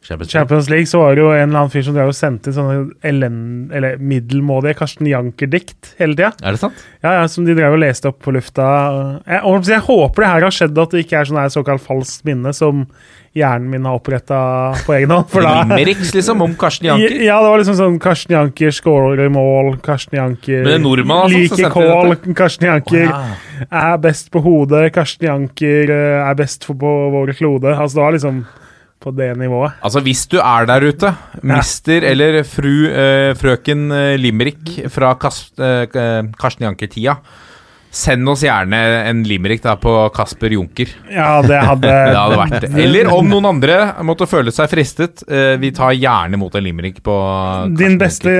League. 0.08 0.30
Champions 0.30 0.68
League, 0.70 0.86
så 0.86 1.00
var 1.02 1.16
det 1.16 1.20
jo 1.20 1.32
en 1.34 1.50
eller 1.50 1.58
annen 1.58 1.72
fyr 1.72 1.82
som 1.84 1.96
drev 1.96 2.08
og 2.12 2.16
sendte 2.16 2.48
inn 2.48 2.56
sånne 2.56 2.76
elend, 3.04 3.72
eller 3.76 3.98
middelmådige 4.00 4.78
Karsten 4.78 5.08
Janker-dikt 5.10 5.92
hele 5.98 6.16
tida. 6.16 6.30
Er 6.40 6.54
det 6.54 6.62
sant? 6.62 6.84
Ja, 7.02 7.18
ja, 7.18 7.26
som 7.28 7.44
de 7.44 7.56
drev 7.58 7.76
og 7.76 7.82
leste 7.82 8.08
opp 8.08 8.20
på 8.24 8.32
lufta. 8.32 8.68
Jeg, 9.26 9.42
jeg 9.68 9.84
håper 9.90 10.24
det 10.24 10.30
her 10.30 10.46
har 10.46 10.54
skjedd, 10.54 10.80
at 10.80 10.94
det 10.94 11.04
ikke 11.04 11.20
er 11.20 11.28
sånn 11.28 11.42
såkalt 11.52 11.84
falskt 11.84 12.24
minne 12.28 12.54
som 12.56 12.86
hjernen 13.36 13.68
min 13.70 13.84
har 13.84 13.98
oppretta 13.98 14.38
på 14.86 14.94
egen 14.96 15.12
hånd. 15.12 15.28
For 15.32 15.44
da 15.44 15.62
Limericks, 15.68 16.14
liksom, 16.16 16.40
om 16.42 16.54
Karsten 16.58 16.88
Janker. 16.88 17.16
Ja, 17.26 17.36
det 17.44 17.52
var 17.52 17.62
liksom 17.62 17.76
sånn 17.78 17.98
Karsten 18.02 18.36
Janker 18.36 18.72
skårer 18.74 19.28
mål, 19.32 19.74
Karsten 19.84 20.18
Janker 20.18 20.70
er 20.72 20.80
nordmann, 20.82 21.28
altså, 21.28 21.42
liker 21.58 21.74
kål, 21.74 22.16
Karsten 22.38 22.70
Janker 22.70 23.12
er 23.68 24.00
best 24.02 24.32
på 24.32 24.42
hodet, 24.44 24.88
Karsten 24.96 25.28
Janker 25.28 25.92
eh, 25.92 26.22
er 26.24 26.38
best 26.38 26.64
for 26.64 26.78
på 26.78 26.94
vår 27.12 27.34
klode. 27.38 27.74
Altså 27.74 27.98
det 27.98 28.04
var 28.04 28.16
liksom 28.16 28.40
på 28.98 29.12
det 29.14 29.28
nivået. 29.38 29.76
Altså, 29.84 30.02
hvis 30.02 30.24
du 30.30 30.38
er 30.40 30.66
der 30.66 30.86
ute, 30.90 31.12
mister 31.46 32.06
eller 32.08 32.40
fru 32.46 32.72
eh, 32.90 33.34
frøken 33.38 33.90
eh, 33.94 34.14
Limerick 34.18 34.72
fra 34.90 35.12
Kas, 35.20 35.44
eh, 35.58 35.84
eh, 35.86 36.22
Karsten 36.38 36.66
Janker-tida, 36.66 37.18
Send 37.98 38.28
oss 38.30 38.44
gjerne 38.46 38.78
en 39.08 39.22
limerick 39.26 39.62
da 39.64 39.72
på 39.80 39.90
Kasper 40.14 40.52
Junker. 40.54 40.90
Ja, 41.10 41.40
det 41.42 41.58
hadde 41.66 41.88
Det 42.12 42.18
hadde 42.18 42.38
vært. 42.38 42.66
Eller 42.84 43.08
om 43.10 43.26
noen 43.26 43.48
andre 43.50 43.78
måtte 44.06 44.28
føle 44.30 44.52
seg 44.54 44.70
fristet. 44.70 45.24
eh, 45.26 45.56
Vi 45.58 45.72
tar 45.74 45.96
gjerne 45.98 46.38
imot 46.38 46.54
en 46.60 46.66
limerick 46.68 47.00
på 47.02 47.16
Din 47.74 47.96
Kasper 47.98 48.04
beste 48.04 48.34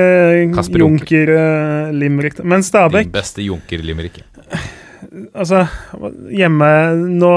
Junker-limerick. 0.44 0.78
Junker. 0.78 1.34
Junker-limerick. 1.34 2.38
Men 2.44 2.62
Din 3.02 3.10
beste 3.14 3.42
Junker-limerick. 3.42 4.20
altså 5.34 5.64
Hjemme 6.34 6.70
Nå 7.18 7.32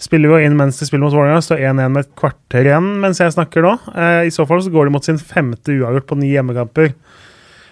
spiller 0.00 0.30
vi 0.32 0.38
jo 0.40 0.48
inn 0.48 0.54
mens 0.56 0.78
de 0.80 0.86
spiller 0.88 1.04
mot 1.04 1.12
Vålerenga. 1.14 1.42
Står 1.44 1.60
1-1 1.60 1.90
med 1.92 2.06
et 2.06 2.12
kvarter 2.16 2.64
igjen 2.70 2.86
mens 3.02 3.20
jeg 3.20 3.34
snakker 3.36 3.66
nå. 3.66 3.74
Eh, 3.94 4.22
I 4.30 4.32
så 4.34 4.46
fall 4.48 4.62
så 4.64 4.72
går 4.72 4.88
de 4.88 4.94
mot 4.96 5.04
sin 5.04 5.18
femte 5.20 5.74
uavgjort 5.76 6.06
på 6.08 6.16
ni 6.22 6.30
hjemmekamper. 6.32 6.94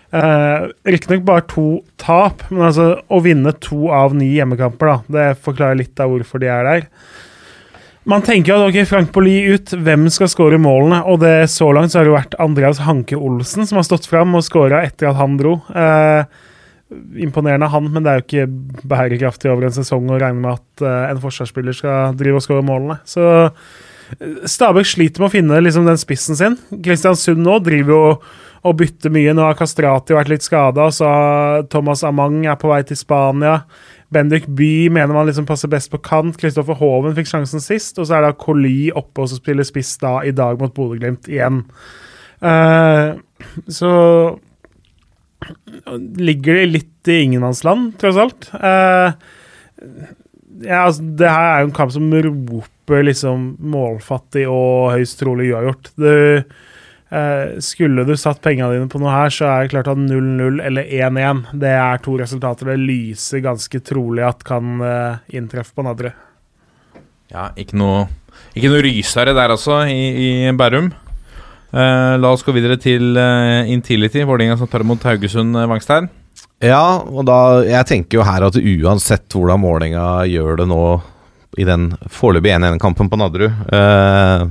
Eh, 0.09 0.69
Riktignok 0.89 1.25
bare 1.27 1.45
to 1.51 1.67
tap, 2.01 2.47
men 2.51 2.69
altså 2.71 2.91
å 3.13 3.21
vinne 3.25 3.53
to 3.61 3.91
av 3.93 4.15
ni 4.17 4.31
hjemmekamper, 4.39 4.89
da, 4.89 5.17
det 5.19 5.41
forklarer 5.45 5.83
litt 5.83 6.01
av 6.01 6.15
hvorfor 6.15 6.41
de 6.43 6.49
er 6.53 6.69
der. 6.69 6.87
Man 8.09 8.25
tenker 8.25 8.55
jo 8.55 8.59
at 8.63 8.71
ok, 8.71 8.79
Frank 8.89 9.11
Poli 9.13 9.37
ut, 9.53 9.75
hvem 9.85 10.07
skal 10.13 10.31
skåre 10.33 10.57
målene? 10.61 11.03
Og 11.13 11.21
det 11.21 11.51
så 11.53 11.69
langt 11.77 11.93
så 11.93 12.01
har 12.01 12.09
det 12.09 12.15
vært 12.15 12.39
Andreas 12.41 12.81
Hanke 12.87 13.19
Olsen 13.21 13.69
som 13.69 13.77
har 13.77 13.85
stått 13.85 14.09
fram 14.09 14.33
og 14.39 14.47
skåra 14.47 14.81
etter 14.87 15.11
at 15.11 15.19
han 15.19 15.37
dro. 15.37 15.59
Eh, 15.77 16.23
imponerende 17.21 17.69
han, 17.69 17.91
men 17.93 18.07
det 18.07 18.11
er 18.11 18.23
jo 18.23 18.25
ikke 18.25 18.87
bærekraftig 18.89 19.53
over 19.53 19.69
en 19.69 19.77
sesong 19.77 20.09
å 20.09 20.17
regne 20.23 20.41
med 20.41 20.57
at 20.57 20.87
eh, 20.89 21.11
en 21.11 21.21
forsvarsspiller 21.21 21.77
skal 21.77 22.17
drive 22.17 22.41
og 22.41 22.47
skåre 22.47 22.65
målene. 22.65 22.97
Så 23.05 23.27
Stabæk 24.49 24.89
sliter 24.89 25.23
med 25.23 25.29
å 25.29 25.35
finne 25.35 25.63
liksom, 25.65 25.89
den 25.89 26.01
spissen 26.01 26.39
sin. 26.39 26.57
Kristiansund 26.85 27.43
nå 27.45 27.59
driver 27.65 27.95
jo 27.95 28.03
og 28.67 28.75
bytter 28.81 29.13
mye. 29.15 29.35
Nå 29.37 29.45
har 29.47 29.59
Kastrati 29.59 30.17
vært 30.17 30.33
litt 30.33 30.47
skada, 30.47 30.89
så 30.95 31.09
Thomas 31.71 32.03
Amang 32.07 32.41
er 32.49 32.59
på 32.61 32.71
vei 32.73 32.81
til 32.87 32.99
Spania. 32.99 33.61
Bendik 34.15 34.49
By 34.57 34.89
mener 34.93 35.13
man 35.13 35.29
liksom 35.29 35.47
passer 35.49 35.71
best 35.71 35.93
på 35.93 36.01
kant. 36.05 36.39
Kristoffer 36.41 36.79
Hoven 36.81 37.17
fikk 37.17 37.29
sjansen 37.31 37.63
sist. 37.63 37.99
Og 38.01 38.09
så 38.09 38.19
er 38.19 38.27
det 38.27 38.39
Koli 38.41 38.91
oppe 38.97 39.25
og 39.25 39.33
spiller 39.33 39.67
spiss 39.69 39.95
da 40.03 40.19
i 40.25 40.35
dag 40.35 40.61
mot 40.61 40.75
Bodø-Glimt 40.75 41.29
igjen. 41.31 41.63
Uh, 42.41 43.19
så 43.69 43.93
ligger 46.19 46.59
det 46.59 46.71
litt 46.73 47.11
i 47.13 47.21
ingenmannsland, 47.27 47.93
tross 48.01 48.19
alt. 48.21 48.49
Uh, 48.55 49.13
ja, 50.65 50.83
altså, 50.87 51.05
det 51.21 51.31
her 51.31 51.53
er 51.53 51.63
jo 51.63 51.69
en 51.69 51.77
kamp 51.77 51.95
som 51.95 52.09
roper 52.11 52.75
liksom 52.91 53.55
målfattig 53.61 54.47
og 54.51 54.93
høyst 54.95 55.19
trolig 55.21 55.51
uavgjort. 55.53 55.91
Du, 55.99 56.13
eh, 57.11 57.59
skulle 57.65 58.05
du 58.09 58.15
satt 58.17 58.41
pengene 58.45 58.73
dine 58.75 58.91
på 58.91 59.01
noe 59.03 59.15
her, 59.15 59.33
så 59.35 59.49
er 59.51 59.65
det 59.65 59.73
klart 59.75 59.91
at 59.93 60.01
0-0 60.01 60.63
eller 60.65 60.89
1-1 60.89 61.45
Det 61.61 61.75
er 61.75 62.01
to 62.05 62.17
resultater 62.21 62.73
det 62.73 62.79
lyser 62.83 63.45
ganske 63.45 63.83
trolig 63.85 64.25
at 64.27 64.45
kan 64.47 64.81
eh, 64.81 65.21
inntreffe 65.41 65.77
på 65.77 65.87
Nadre. 65.87 66.15
Ja, 67.29 67.51
ikke 67.61 67.77
noe, 67.77 68.07
ikke 68.57 68.73
noe 68.73 68.85
rysere 68.87 69.37
der 69.37 69.53
altså, 69.53 69.83
i, 69.85 70.49
i 70.49 70.57
Bærum. 70.57 70.93
Eh, 71.69 72.15
la 72.17 72.31
oss 72.33 72.45
gå 72.47 72.55
videre 72.57 72.79
til 72.81 73.13
uh, 73.21 73.69
Intility, 73.69 74.23
Vålerenga 74.25 74.57
som 74.57 74.71
tar 74.73 74.81
imot 74.81 75.05
Haugesund 75.05 75.53
uh, 75.53 75.67
Vangstein. 75.69 76.09
Ja, 76.65 77.05
og 77.05 77.27
da 77.29 77.61
Jeg 77.67 77.87
tenker 77.87 78.19
jo 78.19 78.25
her 78.27 78.47
at 78.49 78.57
uansett 78.57 79.29
hvordan 79.35 79.63
Vålerenga 79.63 80.25
gjør 80.31 80.63
det 80.63 80.69
nå 80.71 80.83
i 81.57 81.65
den 81.65 81.93
foreløpig 82.13 82.53
1-1-kampen 82.53 83.09
på 83.09 83.19
Nadderud, 83.21 83.55
eh, 83.73 84.49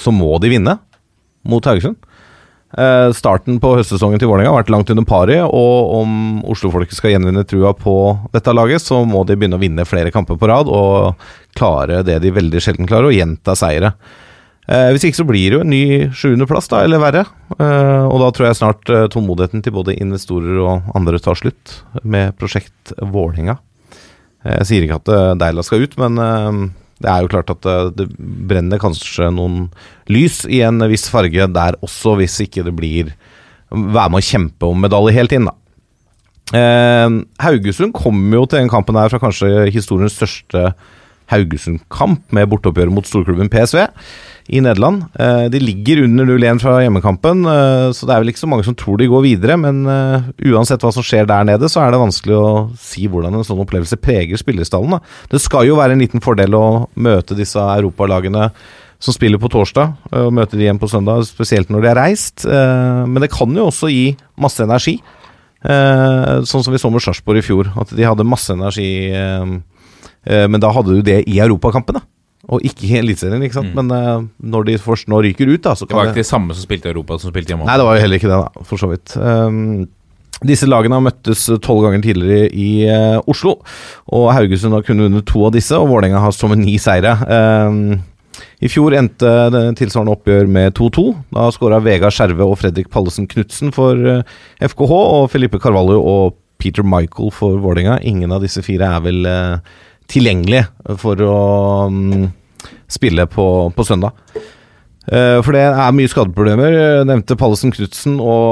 så 0.00 0.14
må 0.14 0.38
de 0.40 0.52
vinne 0.54 0.78
mot 1.48 1.66
Haugesund. 1.68 1.98
Eh, 2.70 3.10
starten 3.18 3.58
på 3.58 3.72
høstsesongen 3.74 4.20
til 4.22 4.30
Vålerenga 4.30 4.52
har 4.52 4.62
vært 4.62 4.72
langt 4.72 4.92
under 4.92 5.06
pari, 5.08 5.40
og 5.42 5.94
om 6.00 6.40
Oslo-folket 6.52 6.96
skal 6.96 7.16
gjenvinne 7.16 7.44
trua 7.48 7.74
på 7.76 7.94
dette 8.32 8.54
laget, 8.54 8.84
så 8.84 9.02
må 9.04 9.24
de 9.26 9.36
begynne 9.36 9.58
å 9.58 9.62
vinne 9.62 9.88
flere 9.88 10.14
kamper 10.14 10.38
på 10.38 10.48
rad 10.50 10.70
og 10.70 11.20
klare 11.58 12.04
det 12.06 12.20
de 12.22 12.34
veldig 12.34 12.62
sjelden 12.62 12.88
klarer, 12.88 13.10
å 13.10 13.16
gjenta 13.16 13.56
seire. 13.58 13.94
Eh, 14.70 14.90
hvis 14.94 15.08
ikke 15.08 15.18
så 15.18 15.26
blir 15.26 15.50
det 15.50 15.58
jo 15.58 15.64
en 15.64 15.72
ny 15.74 15.84
sjuendeplass, 16.14 16.70
da, 16.70 16.84
eller 16.86 17.02
verre. 17.02 17.24
Og 17.58 18.20
da 18.22 18.28
tror 18.30 18.46
jeg 18.46 18.60
snart 18.60 18.92
tålmodigheten 19.10 19.64
til 19.66 19.74
både 19.74 19.96
investorer 19.98 20.60
og 20.62 20.94
andre 20.94 21.18
tar 21.20 21.36
slutt 21.36 21.80
med 22.06 22.38
prosjekt 22.38 22.94
Vålerenga. 23.02 23.58
Eh, 24.44 24.56
jeg 24.60 24.68
sier 24.68 24.86
ikke 24.86 25.00
at 25.00 25.12
eh, 25.12 25.32
Deila 25.40 25.64
skal 25.66 25.84
ut, 25.84 25.96
men 26.00 26.20
eh, 26.24 26.60
det 27.00 27.08
er 27.12 27.24
jo 27.24 27.30
klart 27.32 27.52
at 27.52 27.66
det 27.96 28.10
brenner 28.20 28.80
kanskje 28.80 29.30
noen 29.32 29.70
lys 30.12 30.42
i 30.44 30.60
en 30.66 30.84
viss 30.90 31.06
farge 31.08 31.46
der 31.48 31.78
også, 31.80 32.18
hvis 32.20 32.42
ikke 32.44 32.66
det 32.66 32.76
blir 32.76 33.14
Være 33.70 34.10
med 34.10 34.18
å 34.18 34.26
kjempe 34.26 34.66
om 34.66 34.80
medalje 34.82 35.12
helt 35.14 35.30
inn, 35.30 35.44
da. 35.46 35.52
Haugesund 37.38 37.92
kommer 37.94 38.40
jo 38.40 38.48
til 38.50 38.58
den 38.58 38.70
kampen 38.72 38.96
her 38.98 39.12
fra 39.12 39.20
kanskje 39.22 39.68
historiens 39.70 40.16
største 40.18 40.72
Haugesund-kamp, 41.30 42.26
med 42.34 42.50
borteoppgjøret 42.50 42.94
mot 42.94 43.06
storklubben 43.06 43.50
PSV 43.52 43.86
i 44.50 44.60
Nederland. 44.62 45.04
Eh, 45.14 45.44
de 45.52 45.60
ligger 45.62 46.02
under 46.04 46.26
0-1 46.26 46.60
fra 46.62 46.78
hjemmekampen, 46.82 47.44
eh, 47.46 47.86
så 47.94 48.06
det 48.06 48.14
er 48.14 48.24
vel 48.24 48.32
ikke 48.32 48.42
så 48.42 48.50
mange 48.50 48.66
som 48.66 48.76
tror 48.78 48.98
de 48.98 49.08
går 49.10 49.22
videre. 49.26 49.56
Men 49.60 49.84
eh, 49.86 50.26
uansett 50.50 50.82
hva 50.82 50.92
som 50.94 51.06
skjer 51.06 51.28
der 51.30 51.46
nede, 51.46 51.70
så 51.70 51.84
er 51.84 51.94
det 51.94 52.02
vanskelig 52.02 52.36
å 52.36 52.50
si 52.80 53.06
hvordan 53.10 53.38
en 53.38 53.46
sånn 53.46 53.62
opplevelse 53.62 54.00
preger 54.02 54.40
spillerstallen. 54.40 54.98
Det 55.30 55.42
skal 55.42 55.68
jo 55.70 55.78
være 55.78 55.94
en 55.94 56.02
liten 56.02 56.24
fordel 56.24 56.58
å 56.58 56.66
møte 56.98 57.38
disse 57.38 57.62
europalagene 57.62 58.50
som 59.00 59.16
spiller 59.16 59.40
på 59.40 59.48
torsdag, 59.48 59.94
og 60.12 60.34
møte 60.36 60.58
de 60.58 60.66
igjen 60.66 60.80
på 60.80 60.90
søndag, 60.90 61.22
spesielt 61.24 61.70
når 61.72 61.80
de 61.80 61.88
har 61.88 61.96
reist. 61.96 62.42
Men 62.44 63.22
det 63.22 63.30
kan 63.32 63.48
jo 63.56 63.70
også 63.70 63.88
gi 63.88 64.10
masse 64.36 64.60
energi. 64.60 64.98
Sånn 65.64 66.66
som 66.66 66.68
vi 66.68 66.80
så 66.82 66.90
med 66.92 67.00
Sarpsborg 67.00 67.40
i 67.40 67.46
fjor, 67.46 67.70
at 67.80 67.94
de 67.96 68.04
hadde 68.04 68.28
masse 68.28 68.52
energi. 68.52 68.90
Men 70.26 70.60
da 70.60 70.68
hadde 70.74 70.92
du 70.92 71.04
det 71.04 71.22
i 71.30 71.38
europakampen, 71.40 71.96
da. 71.96 72.02
Og 72.50 72.64
ikke 72.66 72.88
i 72.88 72.98
Eliteserien, 72.98 73.42
ikke 73.44 73.58
sant. 73.58 73.70
Mm. 73.74 73.78
Men 73.78 73.94
uh, 73.94 74.26
når 74.54 74.66
de 74.70 74.80
først 74.82 75.10
nå 75.12 75.20
ryker 75.26 75.50
ut, 75.50 75.62
da, 75.66 75.76
så 75.76 75.86
Det 75.86 75.96
var 75.96 76.10
ikke 76.10 76.22
de 76.22 76.30
samme 76.30 76.56
som 76.56 76.64
spilte 76.64 76.88
i 76.88 76.94
Europa, 76.94 77.18
som 77.20 77.32
spilte 77.32 77.52
hjemme. 77.52 77.66
Nei, 77.68 77.78
det 77.78 77.86
var 77.86 77.96
jo 77.98 78.04
heller 78.04 78.20
ikke 78.20 78.30
det, 78.30 78.38
da, 78.40 78.66
for 78.66 78.80
så 78.80 78.90
vidt. 78.90 79.14
Um, 79.20 79.88
disse 80.48 80.64
lagene 80.64 80.96
har 80.96 81.04
møttes 81.04 81.44
tolv 81.60 81.84
ganger 81.84 82.02
tidligere 82.06 82.48
i 82.48 82.70
uh, 82.88 83.18
Oslo, 83.28 83.58
og 84.16 84.30
Haugesund 84.32 84.74
har 84.74 84.86
kunnet 84.86 85.10
vunnet 85.10 85.28
to 85.28 85.44
av 85.46 85.52
disse, 85.54 85.76
og 85.76 85.90
Vålerenga 85.92 86.22
har 86.24 86.32
som 86.34 86.54
ni 86.56 86.78
seire. 86.80 87.12
Um, 87.28 88.00
I 88.64 88.70
fjor 88.72 88.96
endte 88.96 89.34
det 89.52 89.62
tilsvarende 89.82 90.16
oppgjør 90.16 90.48
med 90.50 90.72
2-2. 90.78 91.04
Da 91.36 91.50
skåra 91.52 91.82
Vegard 91.84 92.16
Skjerve 92.16 92.48
og 92.48 92.56
Fredrik 92.62 92.88
Pallesen 92.90 93.28
Knutsen 93.30 93.74
for 93.76 94.00
uh, 94.00 94.24
FKH, 94.64 94.96
og 94.96 95.28
Felipe 95.34 95.60
Carvalho 95.60 96.00
og 96.00 96.40
Peter 96.60 96.82
Michael 96.84 97.30
for 97.36 97.60
Vålerenga. 97.60 98.00
Ingen 98.08 98.32
av 98.32 98.42
disse 98.42 98.64
fire 98.64 98.88
er 98.96 99.04
vel 99.04 99.22
uh, 99.28 99.78
tilgjengelige 100.10 100.96
for 101.00 101.20
å 101.24 101.36
um, 101.90 102.28
spille 102.90 103.26
på, 103.30 103.46
på 103.74 103.86
søndag. 103.86 104.16
Eh, 105.10 105.38
for 105.42 105.56
det 105.56 105.64
er 105.64 105.96
mye 105.96 106.10
skadeproblemer. 106.10 106.74
Jeg 106.76 107.08
nevnte 107.08 107.38
Pallesen 107.38 107.72
Knutsen 107.74 108.18
og 108.22 108.50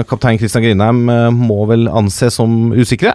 eh, 0.00 0.04
kaptein 0.10 0.40
Christian 0.40 0.64
Grindheim 0.64 1.04
eh, 1.12 1.28
må 1.34 1.64
vel 1.70 1.90
anses 1.90 2.38
som 2.40 2.72
usikre. 2.72 3.14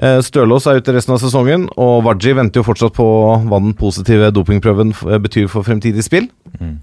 Eh, 0.00 0.20
Stølås 0.24 0.68
er 0.70 0.78
ute 0.78 0.94
resten 0.94 1.16
av 1.16 1.22
sesongen, 1.22 1.66
og 1.80 2.04
Waji 2.06 2.36
venter 2.38 2.62
jo 2.62 2.68
fortsatt 2.68 2.94
på 2.96 3.08
hva 3.40 3.58
den 3.62 3.74
positive 3.78 4.30
dopingprøven 4.36 4.94
betyr 5.24 5.50
for 5.50 5.66
fremtidig 5.66 6.06
spill. 6.06 6.30
Mm. 6.60 6.78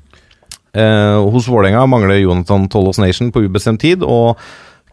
Eh, 0.78 1.20
hos 1.34 1.48
Vålerenga 1.50 1.86
mangler 1.90 2.20
Jonathan 2.20 2.68
Tollås 2.70 3.00
Nation 3.02 3.32
på 3.32 3.46
ubestemt 3.48 3.82
tid, 3.82 4.04
og 4.04 4.38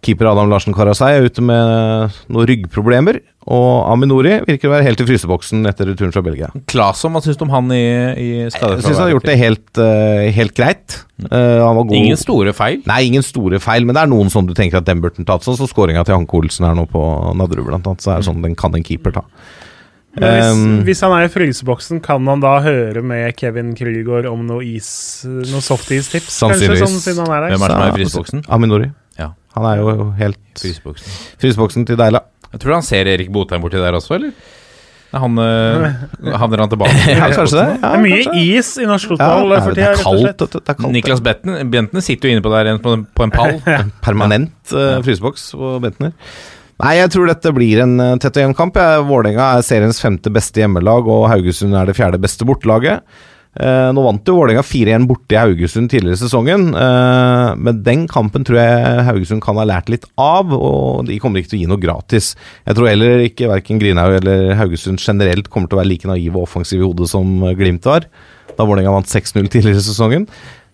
keeper 0.04 0.28
Adam 0.30 0.50
Larsen 0.52 0.74
Karasei 0.76 1.16
er 1.16 1.26
ute 1.28 1.42
med 1.44 2.18
noen 2.28 2.48
ryggproblemer. 2.50 3.18
Og 3.44 3.90
Aminori 3.92 4.38
virker 4.46 4.70
å 4.70 4.72
være 4.72 4.86
helt 4.86 5.00
i 5.02 5.06
fryseboksen 5.08 5.68
etter 5.68 5.90
returen 5.90 6.14
fra 6.14 6.22
Belgia. 6.24 6.48
Klasom, 6.70 7.12
hva 7.12 7.20
syns 7.24 7.36
du 7.40 7.44
om 7.44 7.52
han 7.52 7.68
i, 7.76 7.82
i 8.16 8.28
Jeg 8.46 8.54
syns 8.54 8.86
han 8.94 9.02
har 9.02 9.12
gjort 9.12 9.28
det 9.28 9.36
helt, 9.40 9.66
uh, 9.76 10.22
helt 10.38 10.54
greit. 10.56 10.96
Uh, 11.26 11.60
han 11.60 11.76
var 11.76 11.82
god. 11.82 11.98
Ingen 11.98 12.20
store 12.20 12.54
feil. 12.56 12.80
Nei, 12.88 13.02
ingen 13.10 13.26
store 13.26 13.60
feil, 13.60 13.84
men 13.84 13.96
det 13.96 14.06
er 14.06 14.12
noen 14.12 14.32
som 14.32 14.48
du 14.48 14.54
tenker 14.56 14.80
at 14.80 14.88
den 14.88 15.04
burde 15.04 15.26
tatt. 15.28 15.44
Sånn 15.44 15.60
som 15.60 15.68
skåringa 15.68 16.06
til 16.08 16.16
Hanke 16.16 16.40
Olsen 16.40 16.68
her 16.68 16.78
nå 16.78 16.86
på 16.88 17.04
Nadderud, 17.36 17.68
blant 17.68 17.92
annet. 17.92 18.04
Så 18.04 18.14
er 18.14 18.24
det 18.24 18.30
sånn 18.30 18.40
den 18.44 18.56
kan 18.58 18.76
en 18.76 18.86
keeper 18.86 19.18
ta. 19.20 19.26
Hvis, 20.14 20.50
Um, 20.54 20.84
hvis 20.86 21.00
han 21.02 21.10
er 21.10 21.24
i 21.26 21.30
fryseboksen, 21.32 21.98
kan 22.04 22.22
han 22.30 22.42
da 22.42 22.60
høre 22.62 23.00
med 23.02 23.34
Kevin 23.34 23.72
Krygård 23.74 24.28
om 24.30 24.44
noe 24.46 24.62
is 24.62 24.86
Noe 25.26 25.62
softis-tips? 25.64 26.36
Kanskje, 26.38 26.76
sånn 26.78 27.00
siden 27.02 27.24
han 27.26 27.34
er 27.34 27.48
der? 27.48 27.56
Hvem 27.56 27.64
er 27.66 27.72
det 27.72 27.74
som 27.74 27.82
er 27.82 27.90
i 27.90 27.96
fryseboksen? 27.98 28.44
Aminori. 28.54 28.92
Ja. 29.54 29.60
Han 29.60 29.70
er 29.70 29.80
jo 29.80 30.10
helt 30.18 30.40
Fryseboksen. 30.58 31.14
Fryseboksen 31.42 31.86
til 31.86 31.98
Deila. 31.98 32.20
Jeg 32.54 32.60
tror 32.62 32.76
han 32.78 32.82
ser 32.86 33.06
Erik 33.10 33.30
Botheim 33.34 33.62
borti 33.62 33.78
der 33.82 33.96
også, 33.98 34.14
eller? 34.18 34.32
Han 35.14 35.38
øh, 35.38 35.84
Havner 36.40 36.58
han 36.64 36.70
tilbake? 36.72 36.94
Ja, 37.06 37.28
kanskje 37.30 37.58
det. 37.60 37.66
Ja, 37.68 37.74
Det 37.78 37.90
er 37.90 38.02
mye 38.02 38.16
kanskje. 38.24 38.40
is 38.58 38.70
i 38.82 38.86
norsk 38.88 39.12
fotball 39.12 39.52
det 39.54 39.60
for 39.62 39.76
tida. 39.76 39.84
det 39.84 39.92
er 39.92 40.02
kaldt. 40.02 40.38
Det, 40.40 40.48
Det 40.56 40.72
er 40.72 40.78
kaldt. 40.80 40.92
Niklas 40.96 41.22
Bentner, 41.22 41.60
Bentner 41.70 42.02
sitter 42.02 42.28
jo 42.28 42.34
inne 42.34 42.42
på 42.42 42.50
der 42.54 42.72
på 42.82 42.96
en, 42.98 43.04
på 43.14 43.26
en 43.28 43.34
pall. 43.34 43.54
En 43.78 43.92
permanent 44.02 44.74
uh, 44.74 44.98
fryseboks 45.06 45.52
på 45.54 45.76
Bentner. 45.84 46.14
Nei, 46.82 46.96
jeg 46.98 47.12
tror 47.14 47.30
dette 47.30 47.52
blir 47.54 47.84
en 47.84 47.94
uh, 48.02 48.16
tett 48.18 48.34
og 48.40 48.42
jevn 48.48 48.56
kamp. 48.58 48.80
Vålerenga 49.06 49.52
er 49.60 49.62
seriens 49.66 50.02
femte 50.02 50.32
beste 50.34 50.58
hjemmelag, 50.64 51.06
og 51.06 51.28
Haugesund 51.30 51.78
er 51.78 51.86
det 51.86 51.94
fjerde 51.98 52.18
beste 52.22 52.46
bortelaget. 52.48 53.06
Eh, 53.54 53.88
nå 53.94 54.02
vant 54.02 54.26
jo 54.26 54.34
Vålerenga 54.34 54.64
4-1 54.66 55.04
borte 55.06 55.36
i 55.36 55.38
Haugesund 55.38 55.86
tidligere 55.92 56.16
i 56.16 56.22
sesongen, 56.24 56.72
eh, 56.74 57.50
men 57.54 57.82
den 57.86 58.02
kampen 58.10 58.42
tror 58.46 58.58
jeg 58.58 59.04
Haugesund 59.06 59.44
kan 59.44 59.60
ha 59.60 59.66
lært 59.68 59.92
litt 59.92 60.08
av, 60.18 60.50
og 60.50 61.04
de 61.06 61.20
kommer 61.22 61.38
ikke 61.38 61.52
til 61.52 61.60
å 61.60 61.62
gi 61.62 61.68
noe 61.70 61.82
gratis. 61.82 62.32
Jeg 62.66 62.74
tror 62.74 62.90
heller 62.90 63.22
ikke 63.28 63.50
verken 63.52 63.78
Grinhaug 63.78 64.16
eller 64.18 64.56
Haugesund 64.58 64.98
generelt 64.98 65.50
kommer 65.54 65.70
til 65.70 65.78
å 65.78 65.82
være 65.84 65.92
like 65.92 66.10
naive 66.10 66.34
og 66.34 66.48
offensive 66.48 66.82
i 66.82 66.88
hodet 66.88 67.06
som 67.12 67.30
Glimt 67.54 67.86
var, 67.86 68.08
da 68.58 68.66
Vålerenga 68.66 68.96
vant 68.96 69.12
6-0 69.12 69.46
tidligere 69.46 69.78
i 69.78 69.86
sesongen. 69.86 70.26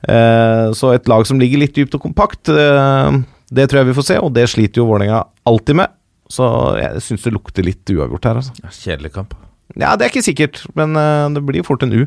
Eh, 0.08 0.70
så 0.72 0.94
et 0.94 1.10
lag 1.10 1.26
som 1.28 1.40
ligger 1.42 1.60
litt 1.60 1.76
dypt 1.76 1.98
og 1.98 2.06
kompakt, 2.06 2.48
det 2.48 3.66
tror 3.66 3.80
jeg 3.82 3.90
vi 3.90 3.96
får 3.98 4.06
se, 4.06 4.16
og 4.22 4.32
det 4.32 4.46
sliter 4.48 4.80
jo 4.80 4.88
Vålerenga 4.88 5.26
alltid 5.44 5.82
med. 5.82 5.92
Så 6.30 6.46
jeg 6.78 7.04
syns 7.04 7.26
det 7.26 7.34
lukter 7.34 7.66
litt 7.66 7.92
uavgjort 7.92 8.28
her, 8.30 8.40
altså. 8.40 8.72
Kjedelig 8.72 9.12
kamp. 9.18 9.36
Ja, 9.76 9.92
det 9.98 10.06
er 10.06 10.12
ikke 10.14 10.24
sikkert, 10.24 10.62
men 10.78 10.94
det 11.34 11.42
blir 11.44 11.66
fort 11.66 11.84
en 11.84 11.92
U. 11.92 12.06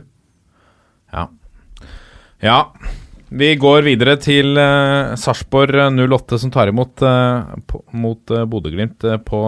Ja. 1.13 1.27
ja. 2.41 2.60
Vi 3.34 3.53
går 3.58 3.86
videre 3.88 4.13
til 4.22 4.53
uh, 4.60 5.15
Sarpsborg 5.17 5.79
08, 5.98 6.38
som 6.41 6.51
tar 6.53 6.70
imot 6.70 7.01
uh, 7.01 7.55
på, 7.65 7.82
mot 7.98 8.34
uh, 8.34 8.43
Bodø-Glimt 8.50 9.05
uh, 9.10 9.17
på 9.25 9.39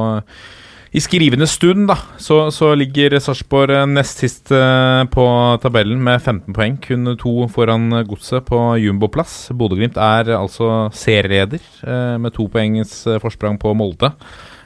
I 0.95 1.03
skrivende 1.03 1.45
stund, 1.49 1.83
da, 1.91 1.97
så, 2.17 2.47
så 2.55 2.71
ligger 2.73 3.17
Sarpsborg 3.21 3.83
nest 3.91 4.23
sist 4.23 4.49
på 5.11 5.25
tabellen 5.61 5.99
med 6.01 6.21
15 6.21 6.55
poeng. 6.55 6.77
Kun 6.81 7.11
to 7.19 7.33
foran 7.51 7.91
Godset 8.07 8.47
på 8.47 8.61
jumboplass. 8.79 9.51
Bodø-Glimt 9.51 9.99
er 9.99 10.31
altså 10.37 10.87
serieleder 10.95 11.59
med 12.17 12.33
to 12.33 12.47
poengs 12.47 13.01
forsprang 13.19 13.59
på 13.59 13.75
Molde. 13.75 14.13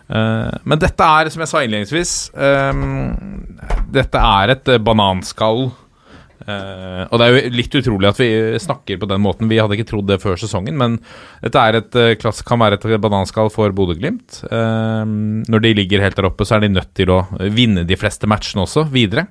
Men 0.06 0.82
dette 0.82 1.10
er, 1.18 1.32
som 1.34 1.42
jeg 1.42 1.50
sa 1.50 1.64
innledningsvis, 1.66 2.14
dette 3.98 4.22
er 4.38 4.54
et 4.54 4.72
bananskall. 4.86 5.72
Uh, 6.50 7.06
og 7.12 7.20
det 7.20 7.26
er 7.26 7.36
jo 7.36 7.54
litt 7.54 7.76
utrolig 7.78 8.10
at 8.10 8.20
vi 8.20 8.30
snakker 8.62 9.00
på 9.02 9.08
den 9.10 9.22
måten. 9.22 9.50
Vi 9.52 9.60
hadde 9.60 9.76
ikke 9.78 9.90
trodd 9.92 10.08
det 10.10 10.20
før 10.24 10.40
sesongen, 10.40 10.78
men 10.80 10.98
dette 11.44 11.66
et, 11.78 11.98
uh, 12.00 12.42
kan 12.48 12.62
være 12.62 12.80
et 12.80 13.02
bananskall 13.04 13.52
for 13.54 13.74
Bodø-Glimt. 13.76 14.42
Uh, 14.50 15.04
når 15.52 15.66
de 15.66 15.74
ligger 15.78 16.04
helt 16.04 16.18
der 16.18 16.30
oppe, 16.32 16.48
så 16.48 16.58
er 16.58 16.66
de 16.66 16.72
nødt 16.74 16.94
til 16.98 17.12
å 17.14 17.22
vinne 17.54 17.86
de 17.88 17.98
fleste 18.00 18.30
matchene 18.30 18.66
også, 18.66 18.88
videre. 18.94 19.28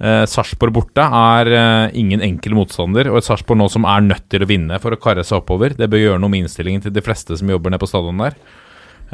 Uh, 0.00 0.24
Sarpsborg 0.30 0.74
borte 0.74 1.04
er 1.04 1.50
ingen 1.94 2.24
enkel 2.24 2.56
motstander, 2.56 3.10
og 3.12 3.20
et 3.20 3.28
Sarpsborg 3.28 3.60
nå 3.60 3.68
som 3.72 3.88
er 3.90 4.06
nødt 4.06 4.30
til 4.32 4.46
å 4.46 4.48
vinne 4.50 4.80
for 4.82 4.94
å 4.94 5.00
karre 5.00 5.26
seg 5.26 5.42
oppover. 5.42 5.76
Det 5.76 5.90
bør 5.90 6.06
gjøre 6.06 6.22
noe 6.22 6.32
med 6.32 6.46
innstillingen 6.46 6.86
til 6.86 6.94
de 6.94 7.04
fleste 7.04 7.36
som 7.40 7.52
jobber 7.52 7.74
nede 7.74 7.82
på 7.82 7.90
stadion 7.90 8.24
der. 8.24 8.38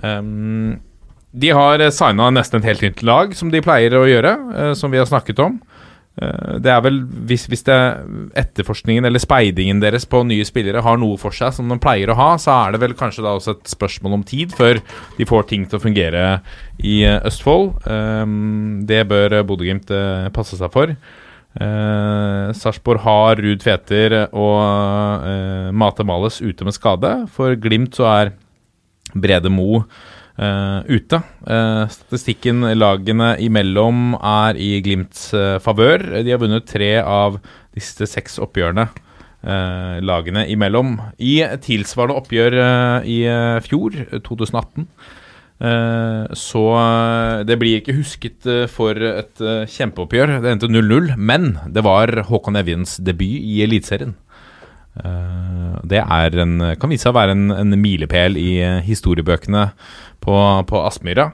Um, 0.04 0.78
de 1.30 1.50
har 1.54 1.82
signa 1.94 2.30
nesten 2.34 2.58
et 2.58 2.72
helt 2.72 2.86
nytt 2.86 3.02
lag, 3.06 3.34
som 3.38 3.50
de 3.52 3.62
pleier 3.62 3.94
å 3.94 4.06
gjøre, 4.08 4.32
som 4.74 4.90
vi 4.90 4.98
har 4.98 5.06
snakket 5.06 5.38
om. 5.44 5.60
Uh, 6.20 6.58
det 6.60 6.68
er 6.68 6.82
vel 6.84 6.98
hvis, 7.28 7.46
hvis 7.48 7.64
det 7.64 7.76
etterforskningen 8.38 9.08
eller 9.08 9.22
speidingen 9.22 9.80
deres 9.80 10.04
på 10.08 10.20
nye 10.28 10.44
spillere 10.44 10.82
har 10.84 10.98
noe 11.00 11.16
for 11.20 11.32
seg 11.32 11.54
som 11.56 11.70
de 11.70 11.78
pleier 11.80 12.12
å 12.12 12.18
ha, 12.18 12.28
så 12.40 12.52
er 12.58 12.74
det 12.74 12.82
vel 12.82 12.96
kanskje 12.98 13.24
da 13.24 13.32
også 13.38 13.56
et 13.56 13.72
spørsmål 13.72 14.18
om 14.18 14.26
tid 14.28 14.52
før 14.56 14.82
de 15.16 15.28
får 15.28 15.48
ting 15.48 15.64
til 15.64 15.80
å 15.80 15.84
fungere 15.86 16.26
i 16.84 17.00
uh, 17.08 17.18
Østfold. 17.30 17.72
Um, 17.88 18.84
det 18.88 19.06
bør 19.08 19.40
Bodø-Glimt 19.48 19.92
uh, 19.94 20.28
passe 20.34 20.60
seg 20.60 20.72
for. 20.76 20.92
Uh, 21.50 22.52
Sarpsborg 22.54 23.02
har 23.02 23.40
Ruud 23.42 23.64
Tveter 23.64 24.20
og 24.28 25.74
Mate 25.74 26.06
Males 26.06 26.38
ute 26.44 26.68
med 26.68 26.76
skade. 26.76 27.16
For 27.32 27.56
Glimt 27.58 27.96
så 27.98 28.06
er 28.12 28.34
Brede 29.16 29.50
Mo 29.50 29.86
Uh, 30.40 30.80
ute. 30.88 31.18
Uh, 31.44 31.84
statistikken 31.92 32.64
lagene 32.72 33.34
imellom 33.44 34.14
er 34.16 34.56
i 34.56 34.70
Glimts 34.80 35.34
uh, 35.36 35.58
favør. 35.60 36.00
De 36.24 36.32
har 36.32 36.40
vunnet 36.40 36.64
tre 36.64 36.94
av 37.02 37.36
disse 37.76 38.08
seks 38.08 38.40
oppgjørene 38.40 38.88
lagene 39.40 40.42
imellom. 40.52 40.98
I 41.16 41.38
tilsvarende 41.64 42.18
oppgjør 42.20 42.56
i 43.08 43.22
fjor, 43.64 43.94
2018, 44.26 44.84
så 46.36 46.64
det 47.48 47.56
blir 47.56 47.78
ikke 47.78 47.94
husket 47.96 48.44
for 48.68 49.00
et 49.00 49.40
kjempeoppgjør. 49.72 50.34
Det 50.44 50.52
endte 50.52 50.68
0-0, 50.68 51.14
men 51.16 51.54
det 51.72 51.86
var 51.88 52.12
Håkon 52.28 52.60
Evjens 52.60 52.98
debut 53.00 53.40
i 53.40 53.62
Eliteserien. 53.64 54.12
det 55.88 56.04
en, 56.04 56.54
kan 56.76 56.92
vise 56.92 57.08
seg 57.08 57.14
å 57.14 57.18
være 57.22 57.38
en, 57.38 57.48
en 57.62 57.80
milepæl 57.80 58.36
i 58.36 58.52
historiebøkene 58.84 59.70
på, 60.24 60.36
på 60.68 60.82
Aspmyra. 60.86 61.30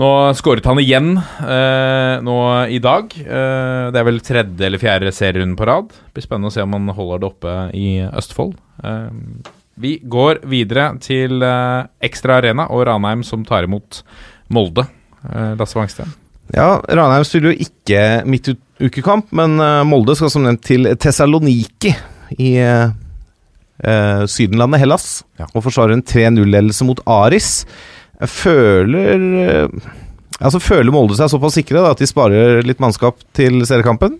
Nå 0.00 0.08
skåret 0.38 0.64
han 0.64 0.78
igjen 0.80 1.10
eh, 1.18 2.20
nå 2.24 2.36
i 2.72 2.78
dag. 2.80 3.10
Eh, 3.20 3.86
det 3.92 4.00
er 4.00 4.06
vel 4.06 4.20
tredje 4.24 4.66
eller 4.68 4.80
fjerde 4.80 5.10
serierunde 5.12 5.58
på 5.58 5.66
rad. 5.68 5.90
Det 5.92 6.14
blir 6.16 6.24
spennende 6.24 6.48
å 6.52 6.54
se 6.54 6.62
om 6.64 6.76
han 6.78 6.88
holder 6.96 7.20
det 7.20 7.28
oppe 7.28 7.56
i 7.76 7.88
Østfold. 8.08 8.54
Eh, 8.84 9.10
vi 9.80 9.94
går 10.12 10.40
videre 10.48 10.86
til 11.04 11.42
eh, 11.44 11.82
Ekstra 12.08 12.38
Arena 12.40 12.68
og 12.72 12.86
Ranheim 12.88 13.22
som 13.26 13.44
tar 13.48 13.66
imot 13.68 14.00
Molde. 14.52 14.86
Eh, 15.26 15.52
Lasse 15.60 15.76
Wangsten. 15.78 16.14
Ja, 16.54 16.78
Ranheim 16.88 17.26
spiller 17.28 17.52
jo 17.52 17.66
ikke 17.66 18.00
midtukekamp, 18.30 19.28
men 19.36 19.58
eh, 19.60 19.82
Molde 19.90 20.16
skal 20.18 20.32
som 20.32 20.46
nevnt 20.46 20.64
til 20.66 20.88
Tessaloniki 21.02 21.92
i 22.40 22.54
eh, 22.62 24.24
Sydenlandet, 24.28 24.80
Hellas, 24.82 25.10
Ja. 25.40 25.46
og 25.54 25.64
forsvarer 25.64 25.94
en 25.98 26.02
3-0-ledelse 26.04 26.84
mot 26.88 27.00
Aris. 27.08 27.64
Jeg 28.20 28.28
føler 28.28 29.26
eh, 29.44 29.90
Altså 30.40 30.60
føler 30.62 30.92
Molde 30.94 31.16
seg 31.18 31.28
såpass 31.32 31.56
sikre 31.58 31.82
da, 31.82 31.92
at 31.92 32.00
de 32.00 32.08
sparer 32.08 32.62
litt 32.64 32.80
mannskap 32.80 33.18
til 33.36 33.60
seriekampen. 33.68 34.16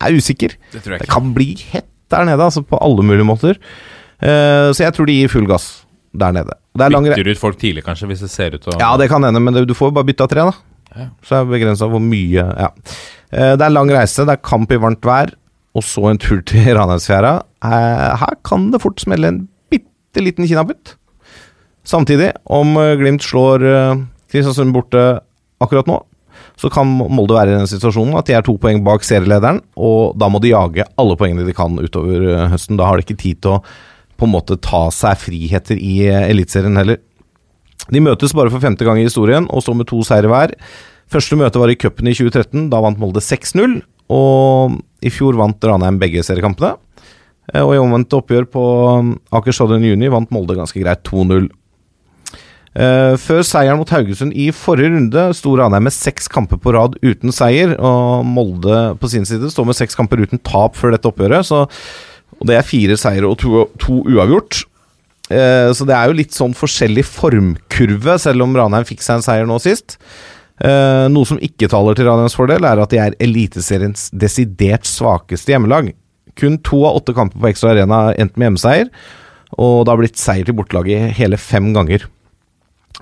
Jeg 0.00 0.06
er 0.08 0.16
usikker. 0.16 0.54
Det 0.72 0.80
Det 0.86 1.08
kan 1.10 1.34
bli 1.36 1.52
hett 1.72 1.88
der 2.10 2.24
nede, 2.24 2.40
altså 2.40 2.62
på 2.64 2.78
alle 2.80 3.04
mulige 3.04 3.26
måter. 3.28 3.58
Uh, 4.20 4.72
så 4.72 4.86
jeg 4.86 4.94
tror 4.96 5.08
de 5.08 5.18
gir 5.18 5.32
full 5.32 5.46
gass 5.48 5.84
der 6.16 6.32
nede. 6.32 6.56
Er 6.80 6.90
Bytter 6.90 7.28
ut 7.30 7.40
folk 7.40 7.58
tidlig, 7.60 7.84
kanskje, 7.84 8.08
hvis 8.10 8.24
det 8.24 8.30
ser 8.32 8.56
ut 8.56 8.64
til 8.64 8.72
å 8.72 8.80
ja, 8.80 8.94
det 8.96 9.10
kan 9.12 9.24
hende, 9.26 9.40
men 9.42 9.56
du 9.68 9.74
får 9.76 9.90
jo 9.90 9.96
bare 9.98 10.08
bytte 10.08 10.24
av 10.24 10.32
tre, 10.32 10.46
da. 10.48 10.54
Ja. 10.96 11.06
Så 11.22 11.36
er 11.36 11.44
det 11.44 11.52
begrensa 11.52 11.86
hvor 11.90 12.02
mye 12.02 12.42
Ja. 12.42 12.70
Uh, 13.30 13.54
Det 13.60 13.62
er 13.66 13.76
lang 13.76 13.92
reise, 13.92 14.24
det 14.26 14.32
er 14.38 14.42
kamp 14.42 14.72
i 14.72 14.80
varmt 14.80 15.04
vær, 15.06 15.34
og 15.76 15.84
så 15.86 16.08
en 16.10 16.18
tur 16.18 16.40
til 16.42 16.72
Ranheimsfjæra. 16.74 17.34
Uh, 17.62 18.16
Her 18.24 18.40
kan 18.48 18.70
det 18.72 18.80
fort 18.82 19.04
smelle 19.04 19.28
en 19.28 19.42
bitte 19.70 20.24
liten 20.24 20.48
kinaputt. 20.48 20.96
Samtidig, 21.86 22.32
om 22.44 22.76
eh, 22.76 22.94
Glimt 23.00 23.24
slår 23.24 23.64
eh, 23.66 24.00
Kristiansund 24.30 24.74
borte 24.76 25.04
akkurat 25.60 25.88
nå, 25.88 25.98
så 26.60 26.70
kan 26.72 26.88
Molde 26.88 27.36
være 27.36 27.54
i 27.54 27.58
den 27.58 27.68
situasjonen 27.68 28.16
at 28.20 28.28
de 28.28 28.36
er 28.36 28.44
to 28.44 28.54
poeng 28.60 28.82
bak 28.84 29.04
serielederen, 29.04 29.62
og 29.80 30.16
da 30.20 30.28
må 30.32 30.40
de 30.40 30.52
jage 30.52 30.84
alle 31.00 31.16
poengene 31.20 31.46
de 31.48 31.56
kan 31.56 31.76
utover 31.80 32.26
eh, 32.28 32.48
høsten. 32.52 32.78
Da 32.80 32.88
har 32.88 32.98
de 32.98 33.06
ikke 33.06 33.20
tid 33.20 33.40
til 33.44 33.58
å 33.58 33.62
på 34.20 34.28
en 34.28 34.34
måte 34.34 34.58
ta 34.60 34.86
seg 34.92 35.16
friheter 35.16 35.78
i 35.80 36.02
Eliteserien 36.12 36.76
heller. 36.76 36.98
De 37.88 38.02
møtes 38.04 38.34
bare 38.36 38.52
for 38.52 38.60
femte 38.60 38.84
gang 38.84 39.00
i 39.00 39.06
historien, 39.06 39.46
og 39.48 39.64
så 39.64 39.72
med 39.72 39.88
to 39.88 40.02
seire 40.04 40.28
hver. 40.28 40.52
Første 41.10 41.38
møte 41.40 41.58
var 41.58 41.72
i 41.72 41.78
cupen 41.80 42.10
i 42.10 42.12
2013. 42.14 42.68
Da 42.70 42.82
vant 42.84 43.00
Molde 43.00 43.22
6-0. 43.24 43.80
Og 44.12 44.76
i 45.00 45.10
fjor 45.10 45.38
vant 45.40 45.64
Ranheim 45.66 45.98
begge 46.02 46.22
seriekampene. 46.26 46.74
Og 47.64 47.72
i 47.74 47.80
omvendt 47.80 48.14
oppgjør 48.14 48.46
på 48.52 48.64
Aker 49.34 49.56
Stadion 49.56 49.88
Juni 49.88 50.10
vant 50.12 50.30
Molde 50.34 50.58
ganske 50.58 50.78
greit 50.82 51.02
2-0. 51.08 51.48
Eh, 52.78 53.16
Før 53.18 53.40
seieren 53.42 53.80
mot 53.80 53.90
Haugesund 53.90 54.34
i 54.38 54.50
forrige 54.54 54.92
runde 54.94 55.24
sto 55.34 55.56
Ranheim 55.58 55.88
med 55.88 55.94
seks 55.94 56.28
kamper 56.30 56.60
på 56.62 56.74
rad 56.76 56.96
uten 57.02 57.34
seier. 57.34 57.74
Og 57.82 58.24
Molde 58.26 58.94
på 59.00 59.10
sin 59.10 59.26
side 59.26 59.50
står 59.50 59.66
med 59.70 59.78
seks 59.78 59.98
kamper 59.98 60.22
uten 60.22 60.38
tap 60.46 60.78
før 60.78 60.94
dette 60.94 61.10
oppgjøret. 61.10 61.48
Så, 61.50 61.64
og 62.38 62.46
det 62.48 62.58
er 62.58 62.66
fire 62.66 62.98
seire 63.00 63.26
og 63.30 63.38
to, 63.42 63.64
to 63.82 64.00
uavgjort. 64.06 64.62
Eh, 65.30 65.70
Så 65.74 65.86
det 65.88 65.96
er 65.96 66.10
jo 66.10 66.18
litt 66.20 66.36
sånn 66.36 66.54
forskjellig 66.54 67.04
formkurve, 67.06 68.18
selv 68.22 68.46
om 68.46 68.54
Ranheim 68.58 68.86
fikk 68.88 69.02
seg 69.02 69.18
en 69.18 69.26
seier 69.26 69.48
nå 69.50 69.58
sist. 69.62 69.98
Eh, 70.60 71.06
noe 71.10 71.24
som 71.26 71.40
ikke 71.40 71.70
taler 71.72 71.96
til 71.96 72.06
Ranheims 72.06 72.36
fordel, 72.36 72.66
er 72.68 72.82
at 72.82 72.90
de 72.92 72.98
er 73.00 73.14
Eliteseriens 73.22 74.10
desidert 74.12 74.86
svakeste 74.86 75.54
hjemmelag. 75.54 75.90
Kun 76.38 76.58
to 76.62 76.84
av 76.86 77.00
åtte 77.00 77.14
kamper 77.16 77.40
på 77.40 77.48
Ekstra 77.50 77.72
Arena 77.74 78.12
endte 78.14 78.38
med 78.38 78.50
hjemmeseier, 78.50 78.90
og 79.58 79.82
det 79.84 79.90
har 79.90 80.00
blitt 80.02 80.20
seier 80.20 80.46
til 80.46 80.54
bortelaget 80.58 81.16
hele 81.18 81.38
fem 81.40 81.72
ganger. 81.74 82.04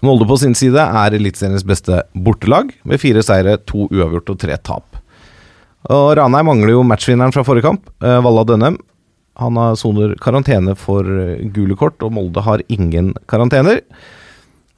Molde 0.04 0.26
på 0.30 0.37
sin 0.38 0.54
side 0.54 0.78
er 0.78 1.16
Eliteseriens 1.16 1.66
beste 1.66 2.02
bortelag, 2.14 2.70
med 2.87 3.00
fire 3.02 3.22
seire, 3.26 3.56
to 3.66 3.88
uavgjort 3.90 4.30
og 4.34 4.38
tre 4.44 4.58
tap. 4.62 5.00
Og 5.90 6.12
Ranheim 6.18 6.46
mangler 6.50 6.76
jo 6.76 6.84
matchvinneren 6.87 7.34
fra 7.34 7.44
forrige 7.46 7.66
kamp, 7.66 7.90
eh, 8.04 8.20
Valla 8.22 8.44
Dønnem. 8.46 8.78
Han 9.38 9.56
har 9.56 9.76
soner 9.78 10.14
karantene 10.22 10.76
for 10.78 11.02
eh, 11.06 11.42
gule 11.54 11.76
kort, 11.78 11.98
og 12.02 12.14
Molde 12.14 12.42
har 12.46 12.62
ingen 12.68 13.12
karantener. 13.30 13.82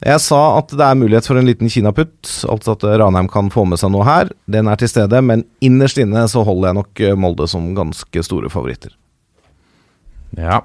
Jeg 0.01 0.17
sa 0.23 0.57
at 0.57 0.73
det 0.73 0.81
er 0.81 0.97
mulighet 0.97 1.27
for 1.29 1.37
en 1.37 1.45
liten 1.45 1.69
kinaputt, 1.69 2.25
altså 2.49 2.73
at 2.73 2.85
Ranheim 3.01 3.29
kan 3.29 3.51
få 3.53 3.67
med 3.69 3.77
seg 3.77 3.93
noe 3.93 4.05
her. 4.07 4.31
Den 4.49 4.69
er 4.71 4.79
til 4.81 4.89
stede, 4.89 5.21
men 5.21 5.45
innerst 5.61 6.01
inne 6.01 6.25
så 6.31 6.41
holder 6.47 6.71
jeg 6.71 6.79
nok 6.79 7.01
eh, 7.05 7.17
Molde 7.17 7.49
som 7.49 7.73
ganske 7.77 8.25
store 8.25 8.49
favoritter. 8.49 8.95
Ja. 10.37 10.63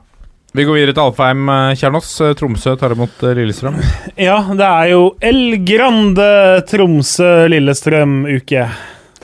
Vi 0.56 0.64
går 0.64 0.72
videre 0.78 0.94
til 0.96 1.02
Alfheim, 1.02 1.48
eh, 1.52 1.74
Kjernås. 1.76 2.08
Eh, 2.24 2.30
Tromsø 2.38 2.72
tar 2.80 2.94
imot 2.94 3.12
eh, 3.28 3.34
Lillestrøm. 3.36 3.76
Ja, 4.16 4.38
det 4.56 4.64
er 4.64 4.86
jo 4.88 5.12
El 5.20 5.58
Grande 5.68 6.64
Tromsø-Lillestrøm-uke. 6.70 8.62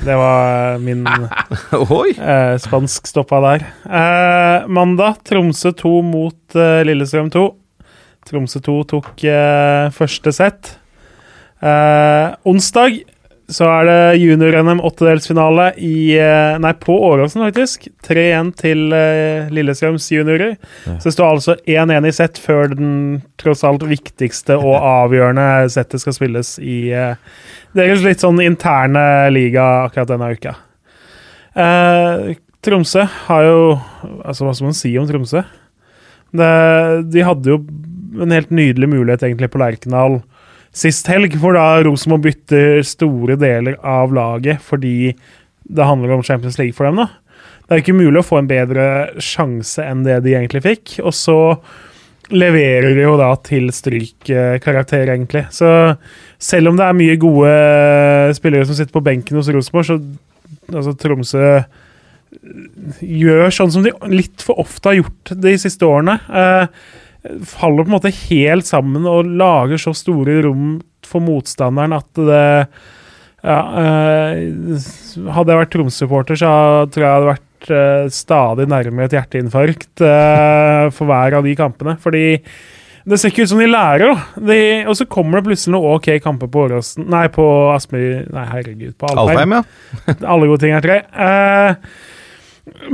Det 0.02 0.16
var 0.18 0.76
min 0.84 1.06
eh, 1.08 2.58
spanskstoppa 2.60 3.40
der. 3.46 3.64
Eh, 3.88 4.68
mandag 4.68 5.24
Tromsø 5.24 5.72
2 5.78 5.94
mot 6.04 6.36
eh, 6.52 6.84
Lillestrøm 6.90 7.32
2. 7.32 7.46
Tromsø 8.28 8.60
2 8.68 8.76
tok 8.92 9.24
eh, 9.24 9.88
første 9.96 10.36
sett. 10.36 10.76
Eh, 11.64 12.28
onsdag 12.44 13.00
så 13.50 13.66
er 13.68 13.88
det 13.88 14.20
junior-NM 14.22 14.81
åttedelsfinale 14.87 15.72
i 15.83 16.14
eh, 16.16 16.59
Nei, 16.62 16.72
på 16.78 16.94
Åråsen, 17.09 17.42
faktisk. 17.44 17.88
3-1 18.07 18.52
til 18.61 18.94
eh, 18.96 19.50
Lillestrøms 19.52 20.07
juniorer. 20.14 20.55
Så 20.87 21.09
det 21.09 21.14
står 21.16 21.28
altså 21.28 21.57
1-1 21.66 22.09
i 22.09 22.14
sett 22.16 22.40
før 22.40 22.72
den 22.72 22.94
tross 23.40 23.64
alt 23.66 23.85
viktigste 23.88 24.57
og 24.61 24.76
avgjørende 25.02 25.68
settet 25.74 26.05
skal 26.05 26.16
spilles 26.16 26.55
i 26.62 26.78
eh, 26.96 27.18
deres 27.76 28.05
litt 28.07 28.22
sånn 28.22 28.40
interne 28.44 29.05
liga 29.35 29.66
akkurat 29.88 30.14
denne 30.14 30.33
uka. 30.37 30.57
Eh, 31.52 32.33
Tromsø 32.62 33.02
har 33.26 33.42
jo 33.44 33.62
Altså, 34.22 34.46
hva 34.46 34.52
skal 34.55 34.68
man 34.70 34.76
si 34.76 34.92
om 34.98 35.07
Tromsø? 35.09 35.42
Det, 36.33 36.52
de 37.12 37.24
hadde 37.26 37.50
jo 37.50 37.59
en 38.22 38.33
helt 38.33 38.52
nydelig 38.55 38.88
mulighet 38.88 39.24
egentlig 39.26 39.50
på 39.52 39.61
Lerkendal 39.61 40.20
sist 40.72 41.08
helg, 41.12 41.37
hvor 41.40 41.56
da 41.56 41.82
Rosenborg 41.85 42.26
bytter 42.26 42.82
store 42.87 43.37
deler 43.40 43.76
av 43.85 44.14
laget 44.16 44.62
fordi 44.64 45.12
det 45.62 45.87
handler 45.87 46.16
om 46.16 46.24
Champions 46.26 46.58
League 46.58 46.76
for 46.76 46.88
dem. 46.88 47.02
da. 47.02 47.08
Det 47.66 47.76
er 47.76 47.85
ikke 47.85 47.96
mulig 47.96 48.20
å 48.20 48.26
få 48.26 48.40
en 48.40 48.50
bedre 48.50 48.85
sjanse 49.22 49.85
enn 49.85 50.02
det 50.04 50.18
de 50.24 50.35
egentlig 50.35 50.64
fikk. 50.64 50.96
Og 51.06 51.14
så 51.16 51.38
leverer 52.32 52.96
de 52.96 53.04
jo 53.04 53.14
da 53.20 53.30
til 53.44 53.70
strykkarakter, 53.74 55.12
egentlig. 55.12 55.46
Så 55.54 55.68
selv 56.42 56.72
om 56.72 56.78
det 56.78 56.88
er 56.88 56.98
mye 56.98 57.20
gode 57.20 57.54
spillere 58.37 58.68
som 58.68 58.78
sitter 58.78 58.94
på 58.94 59.04
benken 59.04 59.38
hos 59.38 59.50
Rosenborg, 59.52 59.88
så 59.88 59.98
altså 60.72 60.94
Tromsø 60.98 61.46
gjør 63.02 63.52
sånn 63.52 63.72
som 63.74 63.85
de 63.85 63.92
litt 64.12 64.42
for 64.44 64.61
ofte 64.62 64.88
har 64.88 64.98
gjort 65.02 65.35
de 65.44 65.52
siste 65.61 65.87
årene. 65.87 66.16
Eh, 66.32 66.82
faller 67.46 67.85
på 67.85 67.90
en 67.90 67.96
måte 67.96 68.14
helt 68.28 68.66
sammen 68.68 69.06
og 69.08 69.28
lager 69.28 69.80
så 69.80 69.94
store 69.96 70.40
rom 70.46 70.76
for 71.06 71.22
motstanderen 71.24 71.94
at 71.96 72.11
det 72.18 72.42
ja, 73.42 73.58
eh, 73.82 74.85
Hadde 75.35 75.50
jeg 75.50 75.58
vært 75.58 75.72
Troms-supporter, 75.74 76.38
så 76.38 76.50
tror 76.94 77.02
jeg 77.02 77.08
jeg 77.08 77.16
hadde 77.16 77.32
vært 77.32 77.72
eh, 77.74 78.04
stadig 78.14 78.68
nærmere 78.70 79.08
et 79.08 79.16
hjerteinfarkt 79.16 80.04
eh, 80.06 80.85
for 80.94 81.11
hver 81.11 81.40
av 81.40 81.48
de 81.48 81.56
kampene. 81.58 81.96
Fordi 81.98 82.38
det 83.02 83.18
ser 83.18 83.32
ikke 83.32 83.48
ut 83.48 83.50
som 83.50 83.58
de 83.58 83.66
lærer, 83.66 84.12
da. 84.12 84.46
De, 84.46 84.61
og 84.87 84.94
så 84.94 85.08
kommer 85.11 85.40
det 85.40 85.48
plutselig 85.48 85.74
noen 85.74 85.98
ok 85.98 86.08
kamper 86.22 86.50
på 86.52 86.62
Åråsen 86.68 87.08
Nei, 87.11 87.24
på 87.35 87.44
Aspmyr 87.74 88.28
Nei, 88.30 88.46
herregud. 88.52 88.94
På 88.94 89.11
Alfheim. 89.11 89.56
Alfheim, 89.58 89.58
ja. 89.58 90.16
Alle 90.37 90.50
gode 90.52 90.62
ting 90.62 90.76
er 90.76 90.87
tre. 90.87 91.00
Uh, 91.11 92.22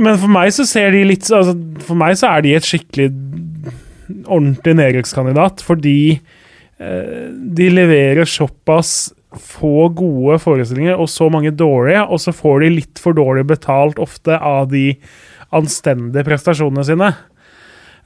men 0.01 0.17
for 0.17 0.33
meg 0.33 0.49
så 0.55 0.65
ser 0.65 0.95
de 0.95 1.03
litt 1.05 1.27
altså, 1.29 1.53
For 1.85 1.97
meg 1.99 2.15
så 2.17 2.31
er 2.33 2.41
de 2.41 2.55
et 2.57 2.65
skikkelig 2.65 3.11
ordentlig 4.25 4.75
nedrykkskandidat, 4.79 5.63
fordi 5.65 5.99
eh, 6.15 7.25
de 7.29 7.69
leverer 7.73 8.29
såpass 8.29 9.13
få 9.29 9.89
gode 9.93 10.39
forestillinger 10.41 10.97
og 10.97 11.09
så 11.11 11.29
mange 11.29 11.51
dårlige, 11.53 12.01
og 12.07 12.21
så 12.21 12.33
får 12.33 12.63
de 12.63 12.75
litt 12.79 13.01
for 13.01 13.17
dårlig 13.17 13.45
betalt 13.51 13.99
ofte 14.01 14.37
av 14.37 14.71
de 14.71 14.93
anstendige 15.55 16.25
prestasjonene 16.25 16.85
sine. 16.85 17.11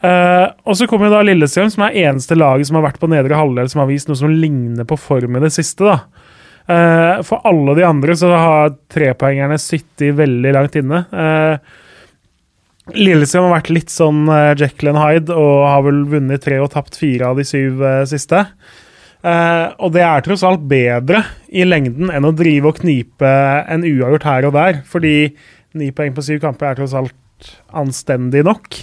Eh, 0.03 0.45
og 0.67 0.75
så 0.75 0.87
kommer 0.91 1.11
da 1.11 1.21
Lillestrøm, 1.23 1.71
som 1.71 1.85
er 1.87 2.01
eneste 2.03 2.35
laget 2.35 2.67
som 2.67 2.79
har 2.79 2.89
vært 2.89 2.99
på 2.99 3.07
nedre 3.11 3.39
halvdel 3.39 3.71
som 3.71 3.83
har 3.83 3.91
vist 3.91 4.09
noe 4.11 4.19
som 4.19 4.31
ligner 4.31 4.87
på 4.87 4.99
form 4.99 5.39
i 5.39 5.43
det 5.45 5.53
siste. 5.55 5.87
da. 5.87 6.01
Eh, 6.63 7.21
for 7.27 7.43
alle 7.47 7.75
de 7.79 7.87
andre 7.87 8.15
så 8.15 8.31
har 8.31 8.75
trepoengerne 8.91 9.59
sittet 9.59 10.15
veldig 10.19 10.53
langt 10.55 10.75
inne. 10.79 11.05
Uh, 11.11 11.57
Lillestrøm 12.91 13.45
har 13.47 13.53
vært 13.61 13.69
litt 13.71 13.91
sånn 13.93 14.25
uh, 14.27 14.51
Jekyll 14.59 14.91
and 14.91 14.99
Hyde 14.99 15.35
og 15.39 15.61
har 15.69 15.85
vel 15.85 16.01
vunnet 16.11 16.43
tre 16.43 16.57
og 16.59 16.73
tapt 16.73 16.97
fire 16.99 17.29
av 17.29 17.39
de 17.39 17.45
syv 17.47 17.79
eh, 17.79 18.01
siste. 18.09 18.41
Uh, 19.23 19.71
og 19.79 19.93
det 19.95 20.01
er 20.03 20.23
tross 20.25 20.43
alt 20.43 20.65
bedre 20.67 21.21
i 21.47 21.63
lengden 21.63 22.11
enn 22.11 22.27
å 22.27 22.33
drive 22.35 22.73
og 22.73 22.81
knipe 22.81 23.29
en 23.71 23.85
uavgjort 23.87 24.25
her 24.27 24.47
og 24.49 24.57
der, 24.57 24.81
fordi 24.83 25.13
ni 25.79 25.93
poeng 25.95 26.11
på 26.17 26.25
syv 26.27 26.41
kamper 26.43 26.73
er 26.73 26.81
tross 26.81 26.95
alt 26.99 27.53
anstendig 27.71 28.43
nok. 28.43 28.81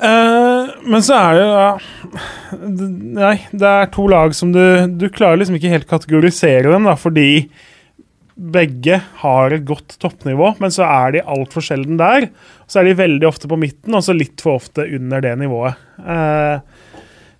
Uh, 0.00 0.72
men 0.88 1.04
så 1.04 1.18
er 1.18 1.36
det 1.36 1.42
jo 1.44 2.70
d- 2.80 2.88
Nei, 3.20 3.34
det 3.52 3.68
er 3.68 3.90
to 3.92 4.06
lag 4.10 4.32
som 4.34 4.48
du 4.50 4.88
Du 4.98 5.04
klarer 5.12 5.36
liksom 5.38 5.58
ikke 5.58 5.70
helt 5.70 5.86
kategorisere 5.90 6.72
dem, 6.72 6.88
da, 6.88 6.96
fordi 6.98 7.50
begge 8.32 8.96
har 9.20 9.52
et 9.52 9.66
godt 9.68 9.98
toppnivå, 10.00 10.54
men 10.58 10.72
så 10.72 10.86
er 10.88 11.12
de 11.14 11.20
altfor 11.28 11.62
sjelden 11.62 12.00
der. 12.00 12.30
Så 12.72 12.80
er 12.80 12.88
de 12.88 12.96
veldig 12.96 13.28
ofte 13.28 13.50
på 13.50 13.58
midten, 13.60 13.92
og 13.92 14.04
så 14.06 14.14
litt 14.16 14.40
for 14.40 14.56
ofte 14.56 14.86
under 14.96 15.20
det 15.20 15.34
nivået. 15.42 15.76
Eh, 16.00 16.88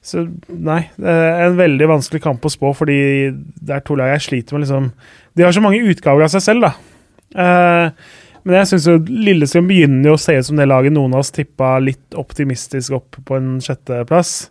så 0.04 0.26
nei, 0.50 0.82
det 1.00 1.12
er 1.14 1.46
en 1.46 1.60
veldig 1.60 1.88
vanskelig 1.88 2.20
kamp 2.24 2.44
å 2.44 2.52
spå, 2.52 2.74
fordi 2.76 2.98
det 3.32 3.76
er 3.78 3.84
to 3.86 3.96
lag 3.96 4.12
jeg 4.16 4.26
sliter 4.26 4.56
med 4.56 4.66
liksom 4.66 4.88
De 5.38 5.44
har 5.46 5.54
så 5.54 5.62
mange 5.64 5.80
utgaver 5.88 6.26
av 6.26 6.32
seg 6.34 6.44
selv, 6.44 6.66
da. 6.66 6.72
Eh, 7.32 8.10
men 8.42 8.58
jeg 8.58 8.72
syns 8.72 9.08
Lillestrøm 9.08 9.68
begynner 9.70 10.10
jo 10.10 10.16
å 10.18 10.20
se 10.20 10.34
ut 10.34 10.48
som 10.48 10.58
det 10.58 10.66
laget 10.68 10.92
noen 10.92 11.14
av 11.14 11.22
oss 11.22 11.32
tippa 11.32 11.76
litt 11.80 12.18
optimistisk 12.18 12.98
opp 12.98 13.20
på 13.24 13.38
en 13.38 13.54
sjetteplass. 13.62 14.50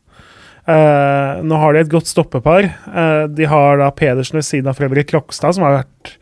Eh, 0.71 1.41
nå 1.43 1.59
har 1.59 1.75
de 1.75 1.83
et 1.83 1.91
godt 1.91 2.09
stoppepar. 2.09 2.69
Eh, 2.71 3.25
de 3.35 3.49
har 3.51 3.81
da 3.81 3.91
Pedersen 3.91 4.39
ved 4.39 4.47
siden 4.47 4.71
av 4.71 4.79
Fredrik 4.79 5.11
Krokstad, 5.11 5.57
som 5.57 5.67
har 5.67 5.81
vært 5.81 6.15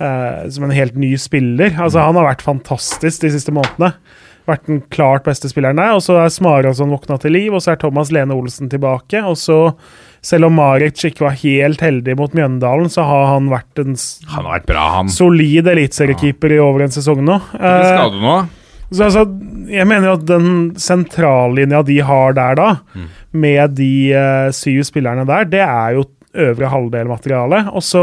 eh, 0.00 0.48
som 0.50 0.64
en 0.66 0.74
helt 0.74 0.96
ny 0.98 1.14
spiller. 1.20 1.76
Altså 1.78 2.02
Han 2.06 2.16
har 2.18 2.30
vært 2.32 2.42
fantastisk 2.46 3.22
de 3.22 3.30
siste 3.36 3.52
månedene. 3.54 3.92
Vært 4.48 4.64
den 4.66 4.80
klart 4.90 5.26
beste 5.28 5.46
spilleren 5.52 5.78
der. 5.78 5.92
Og 5.94 6.02
så 6.02 6.16
er 6.24 6.30
Smarason 6.32 6.90
våkna 6.90 7.18
til 7.22 7.36
liv, 7.36 7.52
og 7.54 7.60
så 7.62 7.74
er 7.74 7.80
Thomas 7.82 8.10
Lene 8.10 8.34
Olsen 8.34 8.70
tilbake. 8.72 9.20
Og 9.28 9.36
så, 9.38 9.58
selv 10.26 10.48
om 10.48 10.56
Maric 10.58 11.04
ikke 11.06 11.26
var 11.26 11.36
helt 11.42 11.84
heldig 11.84 12.16
mot 12.18 12.32
Mjøndalen, 12.34 12.88
så 12.90 13.04
har 13.06 13.28
han 13.34 13.50
vært 13.52 13.82
en 13.84 13.94
Han 14.32 14.44
har 14.48 14.56
vært 14.58 14.66
bra, 14.72 14.86
han. 14.96 15.12
solid 15.12 15.68
eliteseriekeeper 15.70 16.56
i 16.56 16.58
over 16.64 16.86
en 16.88 16.96
sesong 16.96 17.22
nå. 17.28 17.36
Ikke 17.52 17.70
Eh, 17.76 17.92
skade 17.94 18.20
nå. 18.24 18.36
så 18.90 19.04
altså, 19.06 19.26
jeg 19.70 19.86
mener 19.86 20.08
jo 20.08 20.16
at 20.18 20.26
den 20.26 20.48
sentrallinja 20.82 21.82
de 21.86 22.00
har 22.02 22.32
der, 22.34 22.56
da, 22.58 22.70
med 23.30 23.76
de 23.78 23.92
uh, 24.16 24.48
syv 24.50 24.82
spillerne 24.88 25.22
der, 25.28 25.44
det 25.46 25.60
er 25.62 25.94
jo 26.00 26.08
øvre 26.34 26.70
halvdel-materiale. 26.72 27.68
Og 27.74 27.82
så 27.86 28.02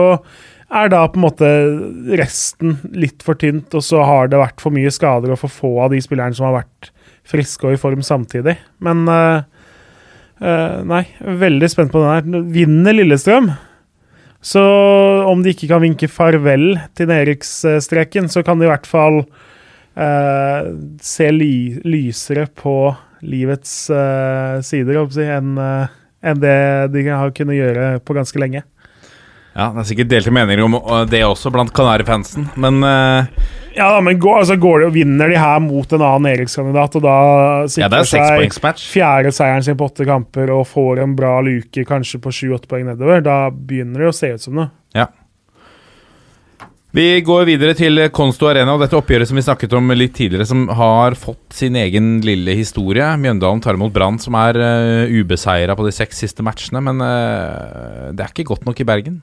er 0.68 0.90
da 0.92 1.06
på 1.08 1.20
en 1.20 1.24
måte 1.24 1.50
resten 2.20 2.78
litt 2.92 3.24
for 3.24 3.40
tynt, 3.40 3.72
og 3.78 3.84
så 3.86 4.04
har 4.04 4.32
det 4.32 4.42
vært 4.42 4.64
for 4.64 4.76
mye 4.76 4.92
skader 4.92 5.32
og 5.32 5.40
for 5.40 5.54
få 5.54 5.72
av 5.86 5.94
de 5.94 6.02
spillerne 6.04 6.36
som 6.36 6.50
har 6.50 6.60
vært 6.60 6.92
friske 7.28 7.68
og 7.68 7.76
i 7.76 7.80
form 7.80 8.04
samtidig. 8.06 8.58
Men 8.84 9.06
uh, 9.08 9.44
uh, 10.44 10.78
nei, 10.88 11.06
veldig 11.24 11.72
spent 11.72 11.94
på 11.94 12.04
den 12.04 12.12
her. 12.12 12.48
Vinner 12.52 12.98
Lillestrøm, 12.98 13.52
så 14.44 14.64
om 15.28 15.42
de 15.44 15.56
ikke 15.56 15.70
kan 15.72 15.84
vinke 15.84 16.12
farvel 16.12 16.76
til 16.96 17.10
nedrykksstreken, 17.10 18.28
så 18.32 18.44
kan 18.48 18.60
de 18.60 18.68
i 18.68 18.72
hvert 18.72 18.88
fall 18.88 19.24
uh, 19.24 20.68
se 21.04 21.32
ly 21.32 21.54
lysere 21.88 22.48
på 22.60 22.78
livets 23.28 23.88
sider 24.62 25.00
enn 25.26 25.56
enn 26.28 26.42
det 26.42 26.58
de 26.94 27.02
har 27.08 27.32
kunnet 27.34 27.58
gjøre 27.58 27.86
på 28.06 28.14
ganske 28.14 28.42
lenge. 28.42 28.62
Ja, 29.58 29.72
Det 29.74 29.82
er 29.82 29.88
sikkert 29.90 30.10
delte 30.12 30.34
meninger 30.34 30.68
om 30.68 30.76
det 31.10 31.24
også 31.26 31.50
blant 31.54 31.74
Kanarifansen, 31.74 32.46
men 32.62 32.78
uh, 32.86 33.26
Ja, 33.74 33.88
da, 33.96 34.02
men 34.06 34.20
går, 34.22 34.44
altså 34.44 34.58
går 34.62 34.84
de 34.84 34.90
og 34.92 34.94
vinner 34.94 35.32
de 35.34 35.38
her 35.42 35.60
mot 35.62 35.94
en 35.94 36.04
annen 36.06 36.30
Erikskandidat, 36.30 36.98
og 36.98 37.06
da 37.06 37.18
sikrer 37.70 38.04
ja, 38.06 38.50
seg 38.50 38.84
fjerde 38.86 39.34
seieren 39.34 39.66
sin 39.66 39.78
på 39.78 39.90
åtte 39.90 40.06
kamper 40.06 40.54
og 40.54 40.68
får 40.70 41.02
en 41.02 41.16
bra 41.18 41.40
luke, 41.46 41.86
kanskje 41.90 42.22
på 42.22 42.34
sju-åtte 42.34 42.70
poeng 42.70 42.86
nedover, 42.90 43.24
da 43.26 43.48
begynner 43.50 44.06
det 44.06 44.12
å 44.12 44.18
se 44.18 44.36
ut 44.36 44.46
som 44.46 44.60
noe. 44.62 44.70
Ja. 44.98 45.10
Vi 46.98 47.22
går 47.22 47.44
videre 47.50 47.76
til 47.78 48.00
Konsto 48.16 48.48
Arena 48.50 48.74
og 48.74 48.82
dette 48.82 48.98
oppgjøret 48.98 49.30
som 49.30 49.38
vi 49.38 49.44
snakket 49.46 49.74
om 49.78 49.94
litt 49.94 50.16
tidligere, 50.18 50.48
som 50.50 50.64
har 50.80 51.18
fått 51.20 51.54
sin 51.54 51.78
egen 51.78 52.16
lille 52.26 52.56
historie. 52.58 53.10
Mjøndalen 53.22 53.62
tar 53.62 53.78
imot 53.78 53.94
Brann, 53.94 54.18
som 54.22 54.38
er 54.40 54.58
uh, 54.58 55.18
ubeseira 55.18 55.78
på 55.78 55.86
de 55.86 55.94
seks 55.94 56.24
siste 56.26 56.46
matchene, 56.46 56.82
men 56.82 57.02
eh, 57.04 58.14
det 58.18 58.24
er 58.24 58.32
ikke 58.32 58.48
godt 58.54 58.66
nok 58.70 58.82
i 58.82 58.88
Bergen. 58.88 59.20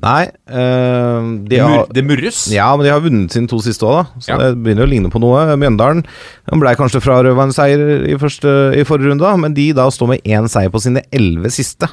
Nei, 0.00 0.30
Øh, 0.48 1.26
de 1.48 1.58
har 1.60 1.86
det 1.92 2.02
murres. 2.06 2.46
Ja, 2.50 2.70
men 2.76 2.86
de 2.86 2.90
har 2.94 3.00
vunnet 3.04 3.30
sine 3.30 3.46
to 3.46 3.58
siste 3.60 3.84
òg, 3.84 3.98
da. 4.00 4.20
Så 4.24 4.28
Ja. 4.32 4.38
det 4.38 4.62
begynner 4.64 4.86
å 4.86 4.88
ligne 4.88 5.10
på 5.12 5.20
noe. 5.20 5.44
Mjøndalen 5.56 6.02
de 6.48 6.58
ble 6.58 6.74
kanskje 6.74 7.02
frarøva 7.04 7.42
en 7.44 7.52
seier 7.52 8.06
i, 8.08 8.14
første, 8.16 8.74
i 8.74 8.84
forrige 8.88 9.10
runde, 9.12 9.38
men 9.38 9.52
de 9.54 9.72
da 9.72 9.86
står 9.90 10.08
med 10.08 10.22
én 10.24 10.48
seier 10.48 10.70
på 10.70 10.80
sine 10.80 11.02
elleve 11.12 11.50
siste. 11.52 11.88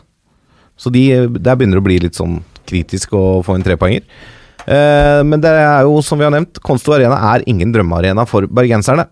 Så 0.77 0.89
de, 0.91 1.27
der 1.27 1.55
begynner 1.59 1.75
det 1.75 1.83
å 1.83 1.87
bli 1.89 1.99
litt 1.99 2.15
sånn 2.15 2.41
kritisk 2.65 3.11
å 3.11 3.43
få 3.43 3.55
inn 3.59 3.63
trepoenger. 3.63 4.01
Eh, 4.65 5.21
men 5.23 5.41
det 5.41 5.49
er 5.51 5.81
jo, 5.83 5.99
som 6.01 6.17
vi 6.17 6.23
har 6.23 6.31
nevnt, 6.31 6.61
Konsto 6.63 6.93
Arena 6.93 7.35
er 7.35 7.43
ingen 7.47 7.73
drømmearena 7.73 8.25
for 8.27 8.47
bergenserne. 8.47 9.07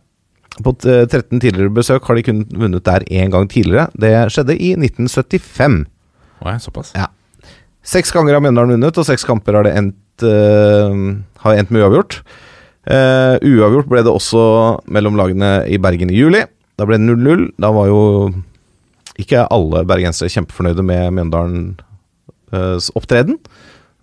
På 0.63 0.71
13 0.79 1.39
tidligere 1.39 1.69
besøk 1.69 2.03
har 2.07 2.15
de 2.15 2.23
kun 2.23 2.45
vunnet 2.45 2.83
der 2.83 3.01
én 3.11 3.29
gang 3.29 3.47
tidligere. 3.47 3.89
Det 3.99 4.31
skjedde 4.31 4.55
i 4.57 4.75
1975. 4.79 5.85
Oi, 6.45 6.53
såpass. 6.57 6.93
Ja. 6.95 7.07
Seks 7.87 8.11
ganger 8.11 8.35
har 8.35 8.43
Mjøndalen 8.43 8.75
vunnet, 8.75 8.97
og 8.99 9.07
seks 9.07 9.23
kamper 9.27 9.55
har 9.55 9.67
det 9.67 9.73
endt 9.79 10.25
eh, 10.27 10.97
har 11.45 11.55
endt 11.61 11.71
med 11.71 11.85
uavgjort. 11.85 12.19
Uh, 12.87 13.35
uavgjort 13.43 13.89
ble 13.91 13.99
det 14.05 14.11
også 14.15 14.41
mellom 14.95 15.17
lagene 15.19 15.49
i 15.67 15.75
Bergen 15.83 16.07
i 16.11 16.15
juli. 16.21 16.45
Da 16.79 16.85
ble 16.87 16.95
det 16.99 17.03
0-0. 17.09 17.49
Da 17.59 17.71
var 17.75 17.89
jo 17.89 17.97
ikke 19.19 19.41
alle 19.51 19.81
bergensere 19.89 20.31
kjempefornøyde 20.31 20.85
med 20.87 21.17
Mjøndalens 21.17 22.87
opptreden, 22.95 23.39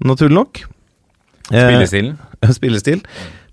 naturlig 0.04 0.36
nok. 0.36 0.60
Eh, 1.52 1.64
Spillestilen. 1.64 2.18
spillestil. 2.58 3.00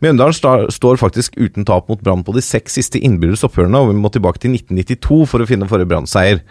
Mjøndalen 0.04 0.36
sta- 0.36 0.67
står 0.74 1.00
faktisk 1.00 1.38
uten 1.39 1.63
tap 1.70 1.88
mot 1.91 2.02
Brann 2.04 2.26
på 2.28 2.34
de 2.36 2.41
seks 2.44 2.76
siste 2.80 3.00
innbyrdes 3.00 3.46
oppgjørene, 3.48 3.78
og 3.84 3.91
vi 3.94 4.00
må 4.02 4.12
tilbake 4.12 4.41
til 4.41 4.56
1992 4.58 5.22
for 5.30 5.44
å 5.44 5.48
finne 5.48 5.70
forrige 5.70 5.91
Brann-seier. 5.91 6.41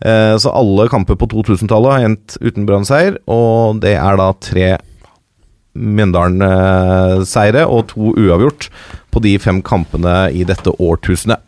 Eh, 0.00 0.36
Så 0.40 0.52
alle 0.52 0.88
kamper 0.88 1.18
på 1.20 1.28
2000-tallet 1.28 1.92
har 1.92 2.06
endt 2.08 2.38
uten 2.40 2.66
Brann-seier, 2.68 3.18
og 3.28 3.80
det 3.82 3.96
er 3.98 4.16
da 4.20 4.32
tre 4.40 4.70
Mjøndalen-seire 5.76 7.62
og 7.70 7.86
to 7.92 8.10
uavgjort 8.18 8.70
på 9.14 9.22
de 9.22 9.36
fem 9.38 9.60
kampene 9.62 10.30
i 10.34 10.42
dette 10.48 10.72
årtusenet. 10.82 11.38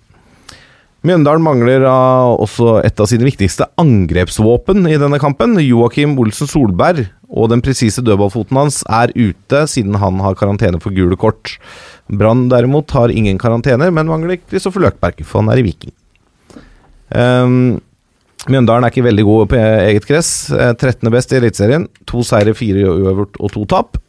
Mjøndalen 1.02 1.42
mangler 1.42 1.82
også 1.82 2.76
et 2.86 3.00
av 3.02 3.08
sine 3.10 3.26
viktigste 3.26 3.66
angrepsvåpen 3.82 4.86
i 4.86 4.94
denne 5.02 5.18
kampen. 5.18 5.56
Joakim 5.58 6.14
Olsen 6.22 6.46
Solberg 6.46 7.08
og 7.26 7.48
den 7.50 7.62
presise 7.64 8.04
dødballfoten 8.06 8.60
hans 8.60 8.82
er 8.86 9.10
ute 9.16 9.64
siden 9.66 9.98
han 9.98 10.20
har 10.22 10.36
karantene 10.38 10.78
for 10.82 10.94
gule 10.94 11.18
kort. 11.18 11.56
Brann 12.06 12.46
derimot 12.52 12.94
har 12.94 13.10
ingen 13.10 13.40
karantener, 13.40 13.90
men 13.90 14.06
mangler 14.06 14.38
Kristoffer 14.44 14.84
Løkberg, 14.84 15.24
for 15.26 15.42
han 15.42 15.50
er 15.50 15.58
i 15.58 15.66
Viking. 15.66 15.94
Ehm, 17.18 17.80
Mjøndalen 18.50 18.82
er 18.86 18.90
ikke 18.90 19.04
veldig 19.06 19.24
gode 19.26 19.48
på 19.52 19.58
eget 19.60 20.06
gress. 20.08 20.30
Eh, 20.50 20.72
13. 20.74 21.10
best 21.14 21.32
i 21.32 21.38
Eliteserien. 21.38 21.84
To 22.10 22.24
seire, 22.26 22.54
fire 22.58 22.88
uavgjort 22.90 23.38
og 23.38 23.52
to 23.54 23.62
tap. 23.70 24.00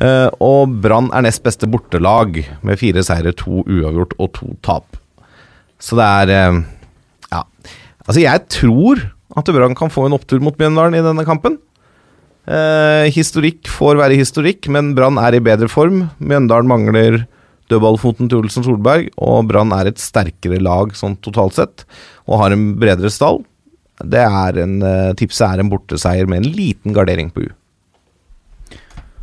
Eh, 0.00 0.28
og 0.42 0.74
Brann 0.82 1.10
er 1.14 1.24
nest 1.26 1.42
beste 1.46 1.68
bortelag, 1.70 2.42
med 2.66 2.80
fire 2.80 3.02
seire, 3.06 3.32
to 3.34 3.62
uavgjort 3.62 4.16
og 4.18 4.32
to 4.38 4.52
tap. 4.66 4.98
Så 5.80 5.98
det 5.98 6.06
er 6.06 6.34
eh, 6.36 6.60
Ja. 7.30 7.44
Altså, 8.06 8.20
jeg 8.24 8.46
tror 8.50 9.04
at 9.38 9.50
Brann 9.54 9.76
kan 9.78 9.92
få 9.92 10.08
en 10.08 10.16
opptur 10.16 10.42
mot 10.42 10.56
Mjøndalen 10.58 10.98
i 10.98 11.04
denne 11.04 11.26
kampen. 11.26 11.60
Eh, 12.50 13.06
historikk 13.14 13.68
får 13.70 14.00
være 14.00 14.18
historikk, 14.18 14.66
men 14.72 14.96
Brann 14.96 15.20
er 15.22 15.36
i 15.38 15.44
bedre 15.44 15.68
form. 15.70 16.08
Mjøndalen 16.18 16.66
mangler 16.70 17.20
dødballfoten 17.70 18.26
til 18.26 18.40
Olsen 18.42 18.66
Solberg, 18.66 19.12
og 19.22 19.46
Brann 19.46 19.70
er 19.76 19.92
et 19.92 20.02
sterkere 20.02 20.58
lag 20.58 20.90
sånn 20.98 21.14
totalt 21.22 21.54
sett, 21.54 21.84
og 22.26 22.42
har 22.42 22.56
en 22.56 22.72
bredere 22.80 23.12
stall. 23.14 23.44
Det 24.04 24.22
er 24.24 24.60
en, 24.62 24.76
eh, 24.82 25.14
Tipset 25.18 25.46
er 25.48 25.62
en 25.62 25.72
borteseier 25.72 26.28
med 26.30 26.44
en 26.44 26.52
liten 26.52 26.94
gardering 26.96 27.32
på 27.34 27.46
U. 27.46 27.50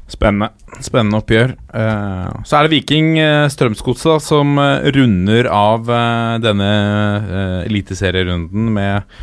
Spennende. 0.07 0.53
Spennende 0.79 1.19
oppgjør. 1.19 1.55
Eh, 1.75 2.43
så 2.47 2.57
er 2.57 2.67
det 2.67 2.71
Viking 2.77 3.17
uh, 3.19 3.47
Strømsgodset 3.51 4.23
som 4.23 4.55
eh, 4.61 4.87
runder 4.95 5.49
av 5.51 5.89
eh, 5.91 6.37
denne 6.43 6.69
eliteserierunden 7.67 8.71
med 8.77 9.17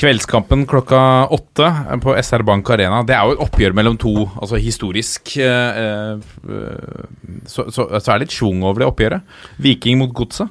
kveldskampen 0.00 0.64
klokka 0.66 1.00
åtte 1.32 1.68
på 2.02 2.14
SR 2.18 2.42
Bank 2.46 2.70
Arena. 2.70 3.02
Det 3.06 3.14
er 3.14 3.28
jo 3.28 3.36
et 3.36 3.44
oppgjør 3.44 3.76
mellom 3.76 3.98
to, 4.00 4.14
altså 4.40 4.58
historisk 4.60 5.36
eh, 5.42 5.80
eh, 5.84 7.06
så, 7.46 7.68
så, 7.70 7.86
så 7.92 8.02
er 8.02 8.18
det 8.18 8.26
litt 8.26 8.36
schwung 8.36 8.64
over 8.64 8.82
det 8.82 8.90
oppgjøret. 8.90 9.36
Viking 9.62 10.00
mot 10.02 10.14
Godset. 10.16 10.50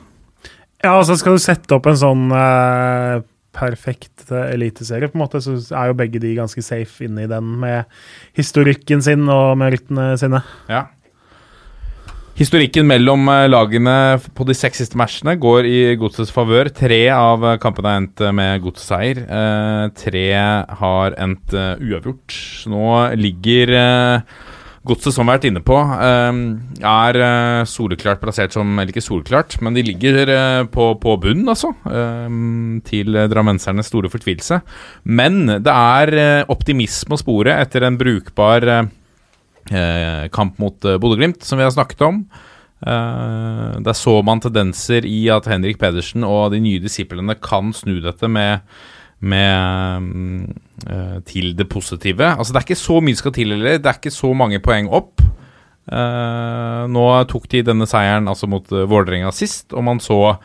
Ja, 0.84 0.98
og 0.98 1.06
så 1.08 1.16
skal 1.20 1.38
du 1.38 1.44
sette 1.44 1.76
opp 1.76 1.88
en 1.88 2.00
sånn 2.00 2.26
eh, 2.36 3.24
perfekt 3.54 4.32
eliteserie, 4.32 5.12
på 5.12 5.18
en 5.20 5.24
måte, 5.26 5.42
så 5.44 5.56
er 5.78 5.92
jo 5.92 6.00
begge 6.00 6.22
de 6.24 6.34
ganske 6.38 6.64
safe 6.66 7.06
inne 7.06 7.28
i 7.28 7.30
den 7.32 7.56
med 7.62 7.88
historikken 8.38 9.04
sin 9.06 9.30
og 9.30 9.56
merittene 9.62 10.14
sine. 10.20 10.44
Ja. 10.72 10.88
Historikken 12.34 12.88
mellom 12.90 13.28
eh, 13.30 13.46
lagene 13.46 13.96
på 14.34 14.46
de 14.50 14.56
seks 14.58 14.80
siste 14.82 14.98
matchene 14.98 15.36
går 15.38 15.68
i 15.70 15.82
Godsets 16.02 16.34
favør. 16.34 16.72
Tre 16.74 17.04
av 17.14 17.46
kampene 17.62 17.92
har 17.92 18.00
endt 18.02 18.24
eh, 18.26 18.34
med 18.34 18.64
godsseier. 18.64 19.22
Eh, 19.22 19.84
tre 20.02 20.24
har 20.80 21.18
endt 21.22 21.54
eh, 21.54 21.76
uavgjort. 21.78 22.40
Nå 22.74 22.88
ligger 23.22 23.76
eh, 23.78 24.42
Godset, 24.84 25.14
som 25.16 25.24
vi 25.24 25.32
har 25.32 25.38
vært 25.38 25.46
inne 25.48 25.62
på, 25.64 25.78
eh, 25.80 26.40
er 26.84 27.20
eh, 27.24 27.64
soleklart 27.72 28.20
plassert 28.20 28.52
som 28.52 28.68
Eller 28.76 28.92
ikke 28.92 29.06
soleklart, 29.06 29.56
men 29.64 29.78
de 29.78 29.84
ligger 29.88 30.28
eh, 30.28 30.64
på, 30.68 30.90
på 31.00 31.14
bunnen, 31.24 31.48
altså. 31.48 31.72
eh, 31.88 32.28
til 32.84 33.16
drammensernes 33.32 33.88
store 33.88 34.12
fortvilelse. 34.12 34.60
Men 35.06 35.46
det 35.64 35.72
er 35.72 36.14
eh, 36.20 36.52
optimisme 36.52 37.16
å 37.16 37.22
spore 37.22 37.56
etter 37.64 37.88
en 37.88 38.00
brukbar 38.02 38.68
eh, 38.68 38.92
eh, 39.72 40.26
kamp 40.36 40.60
mot 40.60 40.76
eh, 40.84 41.00
Bodø-Glimt, 41.00 41.44
som 41.48 41.62
vi 41.62 41.64
har 41.64 41.72
snakket 41.72 42.04
om. 42.04 42.26
Eh, 42.84 43.80
der 43.88 43.96
så 43.96 44.18
man 44.26 44.44
tendenser 44.44 45.08
i 45.08 45.30
at 45.32 45.48
Henrik 45.48 45.80
Pedersen 45.80 46.26
og 46.28 46.52
de 46.52 46.60
nye 46.64 46.84
disiplene 46.84 47.38
kan 47.40 47.72
snu 47.72 48.02
dette 48.04 48.28
med, 48.28 48.68
med 49.24 50.50
eh, 50.88 51.20
til 51.30 51.54
det 51.58 51.68
positive. 51.72 52.34
Altså 52.36 52.54
Det 52.54 52.60
er 52.60 52.68
ikke 52.68 52.82
så 52.84 53.00
mye 53.04 53.20
skal 53.20 53.36
til 53.36 53.56
heller. 53.56 53.80
Det 53.80 53.90
er 53.90 54.02
ikke 54.02 54.14
så 54.14 54.34
mange 54.38 54.62
poeng 54.64 54.92
opp. 54.92 55.24
Uh, 55.84 56.86
nå 56.88 57.02
tok 57.28 57.50
de 57.52 57.60
denne 57.68 57.84
seieren 57.92 58.30
altså 58.32 58.48
mot 58.48 58.70
uh, 58.72 58.86
Vålerenga 58.88 59.34
sist, 59.36 59.74
og 59.76 59.84
man 59.84 60.00
så 60.04 60.38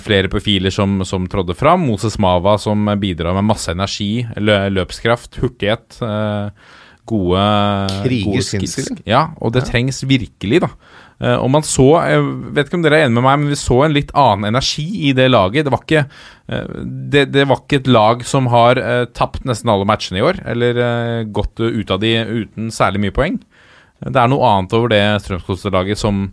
flere 0.00 0.26
profiler 0.32 0.72
som, 0.72 1.02
som 1.06 1.26
trådde 1.30 1.54
fram. 1.54 1.82
Moses 1.84 2.16
Mava 2.18 2.54
som 2.58 2.88
bidrar 2.98 3.36
med 3.36 3.44
masse 3.44 3.70
energi, 3.70 4.24
lø 4.40 4.56
løpskraft, 4.72 5.36
hurtighet. 5.38 5.98
gode 7.06 7.42
Krigersk 8.00 8.56
innstilling. 8.56 9.02
Ja, 9.06 9.26
og 9.36 9.52
det 9.54 9.66
trengs 9.68 10.00
virkelig, 10.08 10.62
da. 10.64 10.72
Eh, 11.20 11.36
og 11.36 11.50
man 11.52 11.64
så, 11.66 11.86
jeg 12.08 12.22
vet 12.56 12.68
ikke 12.68 12.78
om 12.78 12.84
dere 12.84 13.02
er 13.02 13.06
enige 13.06 13.18
med 13.18 13.26
meg, 13.26 13.40
men 13.42 13.52
vi 13.52 13.58
så 13.60 13.82
en 13.84 13.94
litt 13.96 14.12
annen 14.16 14.48
energi 14.48 14.86
i 15.10 15.12
det 15.16 15.28
laget. 15.28 15.66
Det 15.66 15.74
var 15.74 15.84
ikke, 15.84 16.04
eh, 16.48 16.70
det, 17.12 17.26
det 17.34 17.44
var 17.50 17.60
ikke 17.60 17.82
et 17.82 17.90
lag 17.90 18.24
som 18.28 18.48
har 18.52 18.80
eh, 18.80 19.04
tapt 19.16 19.44
nesten 19.48 19.72
alle 19.72 19.88
matchene 19.88 20.22
i 20.22 20.24
år, 20.24 20.40
eller 20.54 20.80
gått 21.36 21.60
ut 21.60 21.92
av 21.92 22.00
de 22.02 22.14
uten 22.24 22.72
særlig 22.74 23.04
mye 23.04 23.16
poeng. 23.16 23.38
Det 24.00 24.16
er 24.16 24.30
noe 24.32 24.48
annet 24.48 24.72
over 24.78 24.88
det 24.88 25.02
Strømsgodset-laget 25.26 26.00
som, 26.00 26.30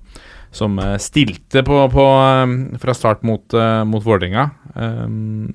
som 0.57 0.79
eh, 0.81 0.95
stilte 1.01 1.63
på, 1.65 1.77
på, 1.93 2.05
eh, 2.25 2.79
fra 2.81 2.95
start 2.97 3.23
mot, 3.27 3.45
uh, 3.53 3.83
mot 3.87 4.03
Vålerenga. 4.03 4.49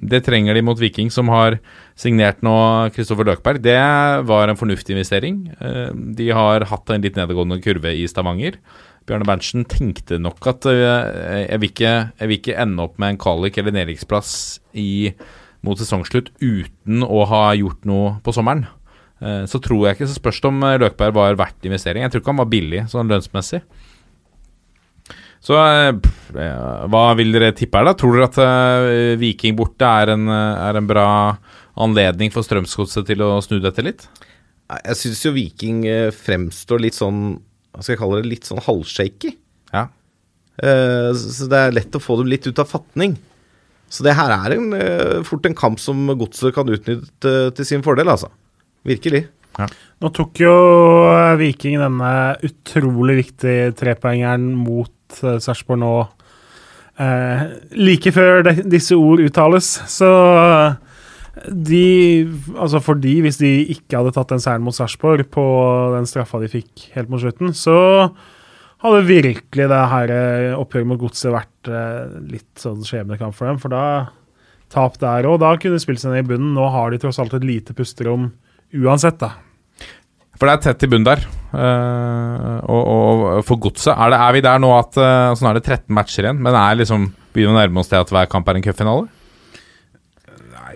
Det 0.03 0.19
trenger 0.27 0.57
de 0.57 0.65
mot 0.67 0.79
Viking, 0.81 1.07
som 1.15 1.29
har 1.31 1.61
signert 1.95 2.41
nå 2.43 2.55
Kristoffer 2.91 3.29
Løkberg. 3.29 3.61
Det 3.63 3.77
var 4.27 4.51
en 4.51 4.59
fornuftig 4.59 4.97
investering. 4.97 5.45
Eh, 5.63 5.93
de 6.19 6.31
har 6.35 6.67
hatt 6.73 6.91
en 6.91 7.05
litt 7.05 7.19
nedadgående 7.19 7.61
kurve 7.63 7.95
i 7.95 8.09
Stavanger. 8.11 8.59
Bjarne 9.07 9.27
Berntsen 9.27 9.67
tenkte 9.71 10.19
nok 10.23 10.47
at 10.51 10.67
eh, 10.71 11.47
jeg, 11.47 11.63
vil 11.63 11.71
ikke, 11.71 11.95
jeg 12.19 12.31
vil 12.31 12.41
ikke 12.41 12.59
ende 12.65 12.87
opp 12.87 12.99
med 13.03 13.15
en 13.15 13.23
kvalik 13.23 13.59
eller 13.59 13.75
nedrykksplass 13.79 14.35
mot 15.63 15.79
sesongslutt 15.79 16.33
uten 16.43 17.07
å 17.07 17.25
ha 17.31 17.45
gjort 17.59 17.87
noe 17.87 18.17
på 18.27 18.35
sommeren. 18.35 18.67
Eh, 19.23 19.45
så 19.47 19.61
tror 19.63 19.87
jeg 19.87 19.97
ikke 19.97 20.11
så 20.11 20.19
spørs 20.19 20.43
det 20.43 20.51
om 20.51 20.63
eh, 20.67 20.79
Løkberg 20.83 21.17
var 21.17 21.39
verdt 21.39 21.69
investering. 21.69 22.05
Jeg 22.05 22.15
tror 22.15 22.23
ikke 22.23 22.35
han 22.35 22.43
var 22.43 22.53
billig 22.53 22.85
sånn 22.91 23.11
lønnsmessig. 23.11 23.63
Så 25.43 25.57
eh, 25.59 25.91
pff, 25.99 26.29
hva 26.93 27.03
vil 27.19 27.33
dere 27.35 27.51
tippe 27.59 27.81
her, 27.81 27.89
da? 27.89 27.97
Tror 27.99 28.15
dere 28.15 28.29
at 28.29 28.37
eh, 28.45 29.15
Viking 29.19 29.57
borte 29.59 29.89
er 29.89 30.13
en, 30.15 30.29
eh, 30.31 30.61
er 30.69 30.79
en 30.79 30.87
bra 30.87 31.07
anledning 31.83 32.31
for 32.35 32.47
Strømsgodset 32.47 33.09
til 33.09 33.25
å 33.27 33.33
snu 33.43 33.59
dette 33.65 33.83
litt? 33.83 34.07
Jeg 34.73 34.99
syns 35.01 35.25
jo 35.27 35.35
Viking 35.35 35.83
fremstår 36.17 36.81
litt 36.81 36.97
sånn 36.97 37.19
Hva 37.75 37.83
skal 37.83 37.93
jeg 37.97 38.01
kalle 38.01 38.21
det? 38.23 38.31
Litt 38.31 38.47
sånn 38.49 38.63
halvshaky. 38.63 39.35
Ja. 39.75 39.89
Eh, 40.63 41.11
Så 41.19 41.51
det 41.51 41.59
er 41.59 41.75
lett 41.77 41.99
å 41.99 42.01
få 42.01 42.21
dem 42.23 42.31
litt 42.31 42.47
ut 42.47 42.63
av 42.63 42.71
fatning. 42.71 43.19
Så 43.93 44.07
det 44.07 44.15
her 44.17 44.31
er 44.33 44.55
en, 44.55 44.71
fort 45.29 45.45
en 45.45 45.57
kamp 45.59 45.81
som 45.83 46.07
godset 46.17 46.55
kan 46.57 46.71
utnytte 46.73 47.33
til 47.59 47.67
sin 47.69 47.83
fordel, 47.85 48.09
altså. 48.09 48.31
Virkelig. 48.89 49.27
Nå 50.01 50.09
tok 50.17 50.41
jo 50.41 50.53
Viking 51.37 51.77
denne 51.83 52.13
utrolig 52.49 53.19
viktige 53.19 53.75
trepoengeren 53.77 54.47
mot 54.57 54.89
uh, 55.21 55.39
Sarpsborg 55.43 55.83
nå 55.83 55.95
eh, 57.01 57.45
like 57.79 58.13
før 58.15 58.45
de, 58.47 58.57
disse 58.73 58.97
ord 58.97 59.23
uttales. 59.25 59.75
Så 59.91 60.09
eh, 60.09 60.81
de 61.49 61.87
Altså 62.59 62.83
for 62.85 63.01
de, 63.01 63.15
hvis 63.25 63.41
de 63.41 63.51
ikke 63.73 63.97
hadde 63.97 64.13
tatt 64.15 64.35
den 64.35 64.43
seieren 64.43 64.65
mot 64.67 64.77
Sarpsborg 64.77 65.25
på 65.33 65.45
den 65.97 66.09
straffa 66.09 66.43
de 66.43 66.51
fikk 66.53 66.91
helt 66.97 67.13
mot 67.13 67.23
slutten, 67.23 67.55
så 67.57 67.77
hadde 68.83 69.07
virkelig 69.09 69.69
det 69.71 69.85
her 69.95 70.13
eh, 70.13 70.59
oppgjøret 70.59 70.91
mot 70.91 71.01
Godset 71.01 71.33
vært 71.35 71.71
eh, 71.71 72.19
litt 72.35 72.51
sånn 72.61 72.83
skjebnekamp 72.87 73.37
for 73.37 73.49
dem. 73.49 73.61
For 73.63 73.73
da 73.73 73.85
tap 74.73 74.99
der 75.01 75.29
òg. 75.29 75.41
Da 75.43 75.55
kunne 75.61 75.79
de 75.79 75.85
spilt 75.85 76.03
seg 76.03 76.15
ned 76.15 76.27
i 76.27 76.31
bunnen. 76.33 76.55
Nå 76.57 76.67
har 76.75 76.91
de 76.91 77.01
tross 77.01 77.21
alt 77.23 77.35
et 77.37 77.47
lite 77.47 77.77
pusterom 77.77 78.31
uansett, 78.73 79.21
da. 79.21 79.35
For 80.39 80.49
det 80.49 80.55
er 80.55 80.63
tett 80.67 80.87
i 80.87 80.91
bunn 80.91 81.07
der. 81.07 81.25
Uh, 81.53 82.59
og, 82.73 82.83
og 82.89 83.43
for 83.45 83.61
godset 83.61 83.93
er, 83.93 84.15
er 84.17 84.31
vi 84.33 84.41
der 84.45 84.61
nå 84.63 84.71
at 84.73 84.97
uh, 84.97 85.35
Sånn 85.37 85.51
er 85.51 85.59
det 85.59 85.67
13 85.67 85.93
matcher 85.93 86.25
igjen, 86.25 86.39
men 86.41 86.57
er 86.57 86.79
liksom 86.81 87.11
begynner 87.35 87.59
å 87.59 87.61
nærme 87.61 87.83
oss 87.83 87.91
til 87.91 88.01
at 88.01 88.13
hver 88.13 88.31
kamp 88.33 88.49
er 88.49 88.57
en 88.57 88.65
cupfinale? 88.65 89.11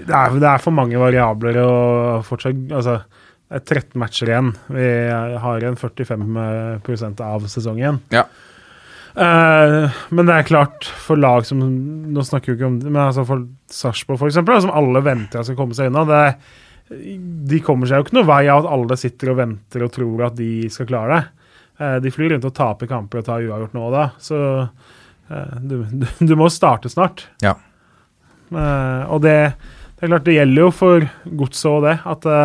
det 0.07 0.14
er, 0.14 0.35
det 0.40 0.49
er 0.49 0.62
for 0.62 0.75
mange 0.77 0.99
variabler 1.01 1.61
og 1.62 2.27
fortsatt 2.27 2.75
Altså, 2.77 2.99
Det 3.47 3.61
er 3.61 3.79
13 3.79 4.01
matcher 4.03 4.31
igjen. 4.33 4.51
Vi 4.75 4.87
har 5.38 5.61
igjen 5.61 5.79
45% 5.79 7.21
av 7.23 7.47
sesongen. 7.51 8.01
Ja. 8.11 8.25
Uh, 9.16 9.87
men 10.12 10.27
det 10.29 10.35
er 10.35 10.49
klart, 10.49 10.85
for 10.85 11.16
lag 11.16 11.47
som 11.49 11.62
Nå 12.12 12.21
snakker 12.27 12.53
vi 12.53 12.59
ikke 12.59 12.66
om 12.69 12.75
Men 12.83 12.99
altså 13.07 13.23
for 13.25 13.47
Sarpsborg, 13.73 14.27
eksempel, 14.29 14.59
som 14.61 14.75
alle 14.77 15.01
venter 15.01 15.47
skal 15.47 15.57
komme 15.57 15.77
seg 15.79 15.88
unna 15.88 16.03
det, 16.11 16.25
De 16.88 17.59
kommer 17.66 17.88
seg 17.88 17.99
jo 17.99 18.07
ikke 18.07 18.18
noe 18.20 18.29
vei 18.29 18.44
av 18.46 18.62
at 18.62 18.72
alle 18.77 18.99
sitter 19.01 19.33
og 19.33 19.40
venter 19.40 19.87
og 19.87 19.94
tror 19.94 20.29
at 20.29 20.37
de 20.38 20.68
skal 20.72 20.88
klare 20.90 21.16
det. 21.16 21.46
Eh, 21.83 21.96
de 22.05 22.12
flyr 22.14 22.35
rundt 22.35 22.46
og 22.49 22.55
taper 22.57 22.90
kamper 22.90 23.20
og 23.20 23.27
tar 23.27 23.44
uavgjort 23.44 23.75
nå 23.77 23.87
og 23.88 23.96
da, 23.96 24.05
så 24.22 24.38
eh, 24.62 25.57
du, 25.61 25.81
du, 26.03 26.07
du 26.22 26.37
må 26.38 26.49
starte 26.53 26.92
snart. 26.92 27.27
Ja. 27.44 27.57
Eh, 28.53 29.03
og 29.11 29.25
det, 29.27 29.37
det 29.96 30.07
er 30.07 30.12
klart, 30.12 30.27
det 30.29 30.38
gjelder 30.38 30.66
jo 30.66 30.72
for 30.75 31.09
godset 31.42 31.70
og 31.72 31.87
det. 31.88 31.96
At 32.07 32.27
det 32.27 32.40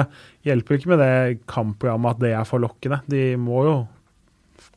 hjelper 0.49 0.77
ikke 0.77 0.93
med 0.93 1.03
det 1.03 1.15
kampprogrammet 1.51 2.17
at 2.17 2.23
det 2.23 2.33
er 2.39 2.49
forlokkende. 2.49 3.01
De 3.11 3.25
må 3.39 3.65
jo 3.67 3.75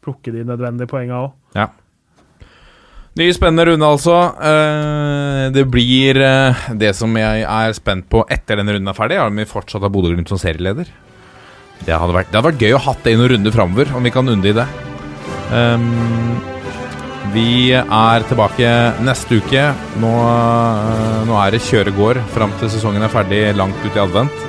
plukke 0.05 0.35
de 0.35 0.44
nødvendige 0.44 0.90
poengene 0.90 1.24
òg. 1.24 1.33
Ja. 1.57 1.70
Ny 3.14 3.29
spennende 3.31 3.68
runde, 3.68 3.87
altså. 3.87 4.14
Eh, 4.42 5.44
det 5.55 5.62
blir 5.70 6.18
eh, 6.18 6.64
det 6.74 6.90
som 6.98 7.12
jeg 7.14 7.44
er 7.46 7.74
spent 7.77 8.09
på 8.11 8.24
etter 8.27 8.59
denne 8.59 8.74
runden 8.74 8.90
er 8.90 8.96
ferdig. 8.96 9.20
Er 9.20 9.31
om 9.31 9.38
vi 9.38 9.46
fortsatt 9.46 9.85
har 9.87 9.92
Bodø-Glimt 9.94 10.33
som 10.33 10.40
serieleder. 10.40 10.90
Det 11.85 11.94
hadde, 11.94 12.16
vært, 12.16 12.33
det 12.33 12.40
hadde 12.40 12.48
vært 12.48 12.64
gøy 12.64 12.74
å 12.74 12.83
ha 12.83 12.94
det 13.05 13.12
i 13.14 13.20
noen 13.20 13.31
runder 13.35 13.55
framover, 13.55 13.92
om 13.94 14.03
vi 14.03 14.12
kan 14.14 14.31
unne 14.31 14.50
i 14.50 14.57
det. 14.57 14.64
Um, 15.55 16.40
vi 17.35 17.70
er 17.77 18.27
tilbake 18.27 18.72
neste 19.07 19.38
uke. 19.38 19.68
Nå, 20.03 20.12
eh, 20.33 21.22
nå 21.31 21.38
er 21.38 21.55
det 21.55 21.62
kjøregård 21.68 22.18
fram 22.35 22.57
til 22.59 22.74
sesongen 22.74 23.07
er 23.07 23.14
ferdig, 23.14 23.44
langt 23.55 23.79
ut 23.87 23.94
i 23.94 24.03
advent. 24.03 24.42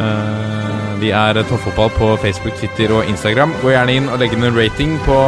Uh, 0.00 0.96
vi 1.04 1.12
er 1.12 1.42
Toppfotball 1.42 1.92
på 1.98 2.14
Facebook, 2.24 2.56
Twitter 2.56 2.96
og 2.96 3.12
Instagram. 3.12 3.52
Gå 3.60 3.76
gjerne 3.76 4.00
inn 4.00 4.08
og 4.08 4.24
legg 4.24 4.32
inn 4.32 4.48
en 4.48 4.56
rating 4.56 4.96
på 5.04 5.20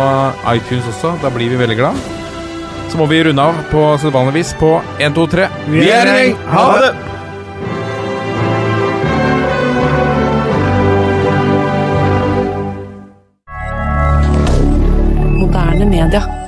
iTunes 0.56 0.88
også. 0.96 1.18
Da 1.20 1.36
blir 1.36 1.52
vi 1.52 1.60
veldig 1.60 1.80
glad. 1.84 2.21
Så 2.92 2.98
må 2.98 3.06
vi 3.06 3.22
runde 3.24 3.42
av 3.42 3.56
på 3.70 3.82
sedvanlig 4.02 4.34
vis 4.34 4.50
på 4.60 4.74
1, 5.00 5.14
2, 5.16 5.22
3. 5.32 5.46
Vi 5.72 5.86
er 5.88 6.10
i 6.10 6.16
gjeng. 6.18 6.34
Ha 6.52 6.64
det! 6.82 6.92
Moderne 15.40 15.88
media. 15.88 16.41